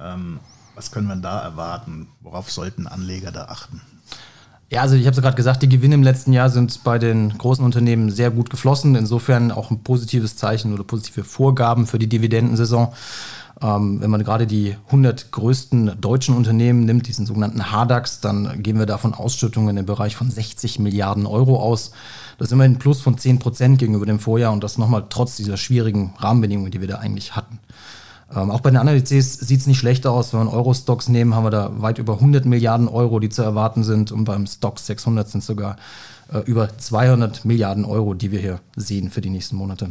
Ähm, 0.00 0.40
was 0.74 0.90
können 0.92 1.08
wir 1.08 1.16
da 1.16 1.40
erwarten? 1.40 2.08
Worauf 2.20 2.50
sollten 2.50 2.86
Anleger 2.86 3.32
da 3.32 3.46
achten? 3.46 3.80
Ja, 4.68 4.80
also 4.80 4.96
ich 4.96 5.06
habe 5.06 5.14
es 5.14 5.22
gerade 5.22 5.36
gesagt, 5.36 5.62
die 5.62 5.68
Gewinne 5.68 5.94
im 5.94 6.02
letzten 6.02 6.32
Jahr 6.32 6.50
sind 6.50 6.82
bei 6.82 6.98
den 6.98 7.38
großen 7.38 7.64
Unternehmen 7.64 8.10
sehr 8.10 8.32
gut 8.32 8.50
geflossen. 8.50 8.96
Insofern 8.96 9.52
auch 9.52 9.70
ein 9.70 9.84
positives 9.84 10.36
Zeichen 10.36 10.74
oder 10.74 10.82
positive 10.82 11.22
Vorgaben 11.22 11.86
für 11.86 12.00
die 12.00 12.08
Dividendensaison. 12.08 12.88
Ähm, 13.62 14.00
wenn 14.00 14.10
man 14.10 14.24
gerade 14.24 14.46
die 14.46 14.76
100 14.86 15.30
größten 15.30 16.00
deutschen 16.00 16.36
Unternehmen 16.36 16.84
nimmt, 16.84 17.06
diesen 17.06 17.26
sogenannten 17.26 17.70
HADAX, 17.70 18.20
dann 18.20 18.62
gehen 18.62 18.78
wir 18.78 18.86
davon 18.86 19.14
Ausschüttungen 19.14 19.76
im 19.76 19.86
Bereich 19.86 20.16
von 20.16 20.30
60 20.30 20.80
Milliarden 20.80 21.26
Euro 21.26 21.62
aus. 21.62 21.92
Das 22.36 22.48
ist 22.48 22.52
immerhin 22.52 22.72
ein 22.72 22.78
Plus 22.78 23.00
von 23.00 23.16
10 23.16 23.38
Prozent 23.38 23.78
gegenüber 23.78 24.04
dem 24.04 24.18
Vorjahr 24.18 24.52
und 24.52 24.64
das 24.64 24.78
nochmal 24.78 25.06
trotz 25.08 25.36
dieser 25.36 25.56
schwierigen 25.56 26.12
Rahmenbedingungen, 26.18 26.72
die 26.72 26.80
wir 26.80 26.88
da 26.88 26.96
eigentlich 26.96 27.36
hatten. 27.36 27.60
Ähm, 28.34 28.50
auch 28.50 28.60
bei 28.60 28.70
den 28.70 28.76
anderen 28.76 28.98
Indizes 28.98 29.34
sieht 29.34 29.60
es 29.60 29.66
nicht 29.66 29.78
schlechter 29.78 30.10
aus. 30.10 30.32
Wenn 30.32 30.44
wir 30.44 30.52
Euro-Stocks 30.52 31.08
nehmen, 31.08 31.34
haben 31.34 31.44
wir 31.44 31.50
da 31.50 31.70
weit 31.80 31.98
über 31.98 32.14
100 32.14 32.44
Milliarden 32.44 32.88
Euro, 32.88 33.20
die 33.20 33.28
zu 33.28 33.42
erwarten 33.42 33.84
sind. 33.84 34.10
Und 34.10 34.24
beim 34.24 34.46
Stock 34.46 34.78
600 34.78 35.28
sind 35.28 35.44
sogar 35.44 35.76
äh, 36.32 36.38
über 36.40 36.76
200 36.76 37.44
Milliarden 37.44 37.84
Euro, 37.84 38.14
die 38.14 38.32
wir 38.32 38.40
hier 38.40 38.60
sehen 38.74 39.10
für 39.10 39.20
die 39.20 39.30
nächsten 39.30 39.56
Monate. 39.56 39.90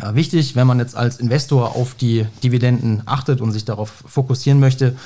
Ja, 0.00 0.14
wichtig, 0.14 0.56
wenn 0.56 0.66
man 0.66 0.78
jetzt 0.78 0.96
als 0.96 1.18
Investor 1.18 1.76
auf 1.76 1.94
die 1.94 2.26
Dividenden 2.42 3.02
achtet 3.06 3.40
und 3.40 3.52
sich 3.52 3.64
darauf 3.64 3.90
fokussieren 4.06 4.60
möchte, 4.60 4.96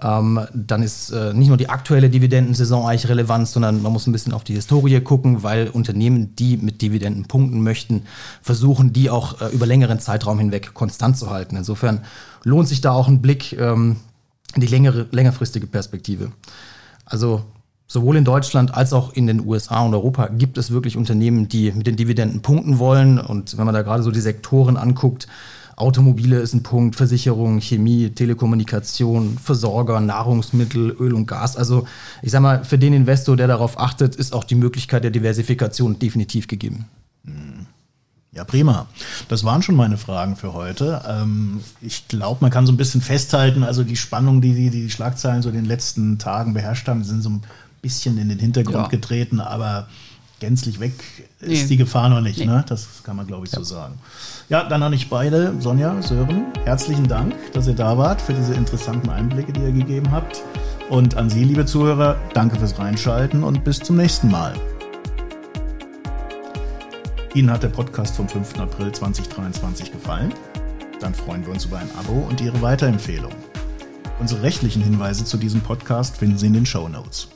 ähm, 0.00 0.40
dann 0.52 0.82
ist 0.82 1.10
äh, 1.10 1.32
nicht 1.32 1.48
nur 1.48 1.56
die 1.56 1.70
aktuelle 1.70 2.10
Dividendensaison 2.10 2.86
eigentlich 2.86 3.08
relevant, 3.08 3.48
sondern 3.48 3.80
man 3.80 3.92
muss 3.92 4.06
ein 4.06 4.12
bisschen 4.12 4.34
auf 4.34 4.44
die 4.44 4.54
Historie 4.54 5.00
gucken, 5.00 5.42
weil 5.42 5.68
Unternehmen, 5.68 6.36
die 6.36 6.58
mit 6.58 6.82
Dividenden 6.82 7.24
punkten 7.24 7.62
möchten, 7.62 8.02
versuchen, 8.42 8.92
die 8.92 9.08
auch 9.08 9.40
äh, 9.40 9.48
über 9.54 9.64
längeren 9.64 9.98
Zeitraum 9.98 10.38
hinweg 10.38 10.74
konstant 10.74 11.16
zu 11.16 11.30
halten. 11.30 11.56
Insofern 11.56 12.02
lohnt 12.44 12.68
sich 12.68 12.82
da 12.82 12.92
auch 12.92 13.08
ein 13.08 13.22
Blick 13.22 13.58
ähm, 13.58 13.96
in 14.54 14.60
die 14.60 14.66
längere, 14.66 15.06
längerfristige 15.10 15.66
Perspektive. 15.66 16.30
Also 17.06 17.42
sowohl 17.86 18.16
in 18.16 18.24
Deutschland 18.24 18.74
als 18.74 18.92
auch 18.92 19.14
in 19.14 19.26
den 19.26 19.46
USA 19.46 19.80
und 19.80 19.94
Europa 19.94 20.26
gibt 20.28 20.58
es 20.58 20.70
wirklich 20.70 20.98
Unternehmen, 20.98 21.48
die 21.48 21.72
mit 21.72 21.86
den 21.86 21.96
Dividenden 21.96 22.42
punkten 22.42 22.78
wollen. 22.78 23.18
Und 23.18 23.56
wenn 23.56 23.64
man 23.64 23.74
da 23.74 23.82
gerade 23.82 24.02
so 24.02 24.10
die 24.10 24.20
Sektoren 24.20 24.76
anguckt, 24.76 25.26
Automobile 25.76 26.38
ist 26.38 26.54
ein 26.54 26.62
Punkt, 26.62 26.96
Versicherung, 26.96 27.60
Chemie, 27.60 28.08
Telekommunikation, 28.10 29.36
Versorger, 29.38 30.00
Nahrungsmittel, 30.00 30.90
Öl 30.98 31.12
und 31.12 31.26
Gas. 31.26 31.56
Also 31.56 31.86
ich 32.22 32.30
sag 32.32 32.40
mal, 32.40 32.64
für 32.64 32.78
den 32.78 32.94
Investor, 32.94 33.36
der 33.36 33.46
darauf 33.46 33.78
achtet, 33.78 34.16
ist 34.16 34.32
auch 34.32 34.44
die 34.44 34.54
Möglichkeit 34.54 35.04
der 35.04 35.10
Diversifikation 35.10 35.98
definitiv 35.98 36.48
gegeben. 36.48 36.86
Ja, 38.32 38.44
prima. 38.44 38.86
Das 39.28 39.44
waren 39.44 39.62
schon 39.62 39.76
meine 39.76 39.96
Fragen 39.96 40.36
für 40.36 40.52
heute. 40.52 41.02
Ähm, 41.08 41.60
ich 41.80 42.06
glaube, 42.08 42.38
man 42.40 42.50
kann 42.50 42.66
so 42.66 42.72
ein 42.72 42.76
bisschen 42.76 43.00
festhalten, 43.00 43.62
also 43.62 43.82
die 43.82 43.96
Spannung, 43.96 44.40
die 44.42 44.54
die, 44.54 44.70
die 44.70 44.90
Schlagzeilen 44.90 45.42
so 45.42 45.48
in 45.48 45.54
den 45.54 45.64
letzten 45.64 46.18
Tagen 46.18 46.52
beherrscht 46.52 46.86
haben, 46.88 47.02
sind 47.02 47.22
so 47.22 47.30
ein 47.30 47.42
bisschen 47.80 48.18
in 48.18 48.28
den 48.28 48.38
Hintergrund 48.38 48.76
Ja. 48.76 48.88
getreten, 48.88 49.40
aber 49.40 49.88
gänzlich 50.40 50.80
weg 50.80 50.92
ist 51.40 51.62
Nee. 51.62 51.66
die 51.68 51.76
Gefahr 51.76 52.08
noch 52.08 52.20
nicht. 52.20 52.38
Nee. 52.38 52.46
Ne? 52.46 52.64
Das 52.68 53.02
kann 53.04 53.16
man, 53.16 53.26
glaube 53.26 53.46
ich, 53.46 53.50
so 53.52 53.62
sagen. 53.62 53.98
Ja, 54.48 54.64
dann 54.64 54.82
an 54.82 54.92
euch 54.92 55.08
beide, 55.08 55.54
Sonja, 55.60 56.00
Sören, 56.02 56.46
herzlichen 56.64 57.08
Dank, 57.08 57.34
dass 57.52 57.66
ihr 57.66 57.74
da 57.74 57.96
wart, 57.98 58.20
für 58.20 58.34
diese 58.34 58.54
interessanten 58.54 59.08
Einblicke, 59.10 59.52
die 59.52 59.60
ihr 59.60 59.72
gegeben 59.72 60.10
habt. 60.10 60.42
Und 60.90 61.16
an 61.16 61.28
Sie, 61.30 61.42
liebe 61.42 61.66
Zuhörer, 61.66 62.16
danke 62.34 62.58
fürs 62.58 62.78
Reinschalten 62.78 63.42
und 63.42 63.64
bis 63.64 63.78
zum 63.80 63.96
nächsten 63.96 64.30
Mal. 64.30 64.54
Ihnen 67.34 67.50
hat 67.50 67.62
der 67.62 67.68
Podcast 67.68 68.16
vom 68.16 68.28
5. 68.28 68.58
April 68.60 68.92
2023 68.92 69.92
gefallen? 69.92 70.32
Dann 71.00 71.14
freuen 71.14 71.44
wir 71.44 71.52
uns 71.52 71.64
über 71.66 71.78
ein 71.78 71.90
Abo 71.98 72.26
und 72.28 72.40
Ihre 72.40 72.62
Weiterempfehlung. 72.62 73.32
Unsere 74.18 74.42
rechtlichen 74.42 74.80
Hinweise 74.82 75.24
zu 75.24 75.36
diesem 75.36 75.60
Podcast 75.60 76.16
finden 76.16 76.38
Sie 76.38 76.46
in 76.46 76.54
den 76.54 76.64
Show 76.66 76.88
Notes. 76.88 77.28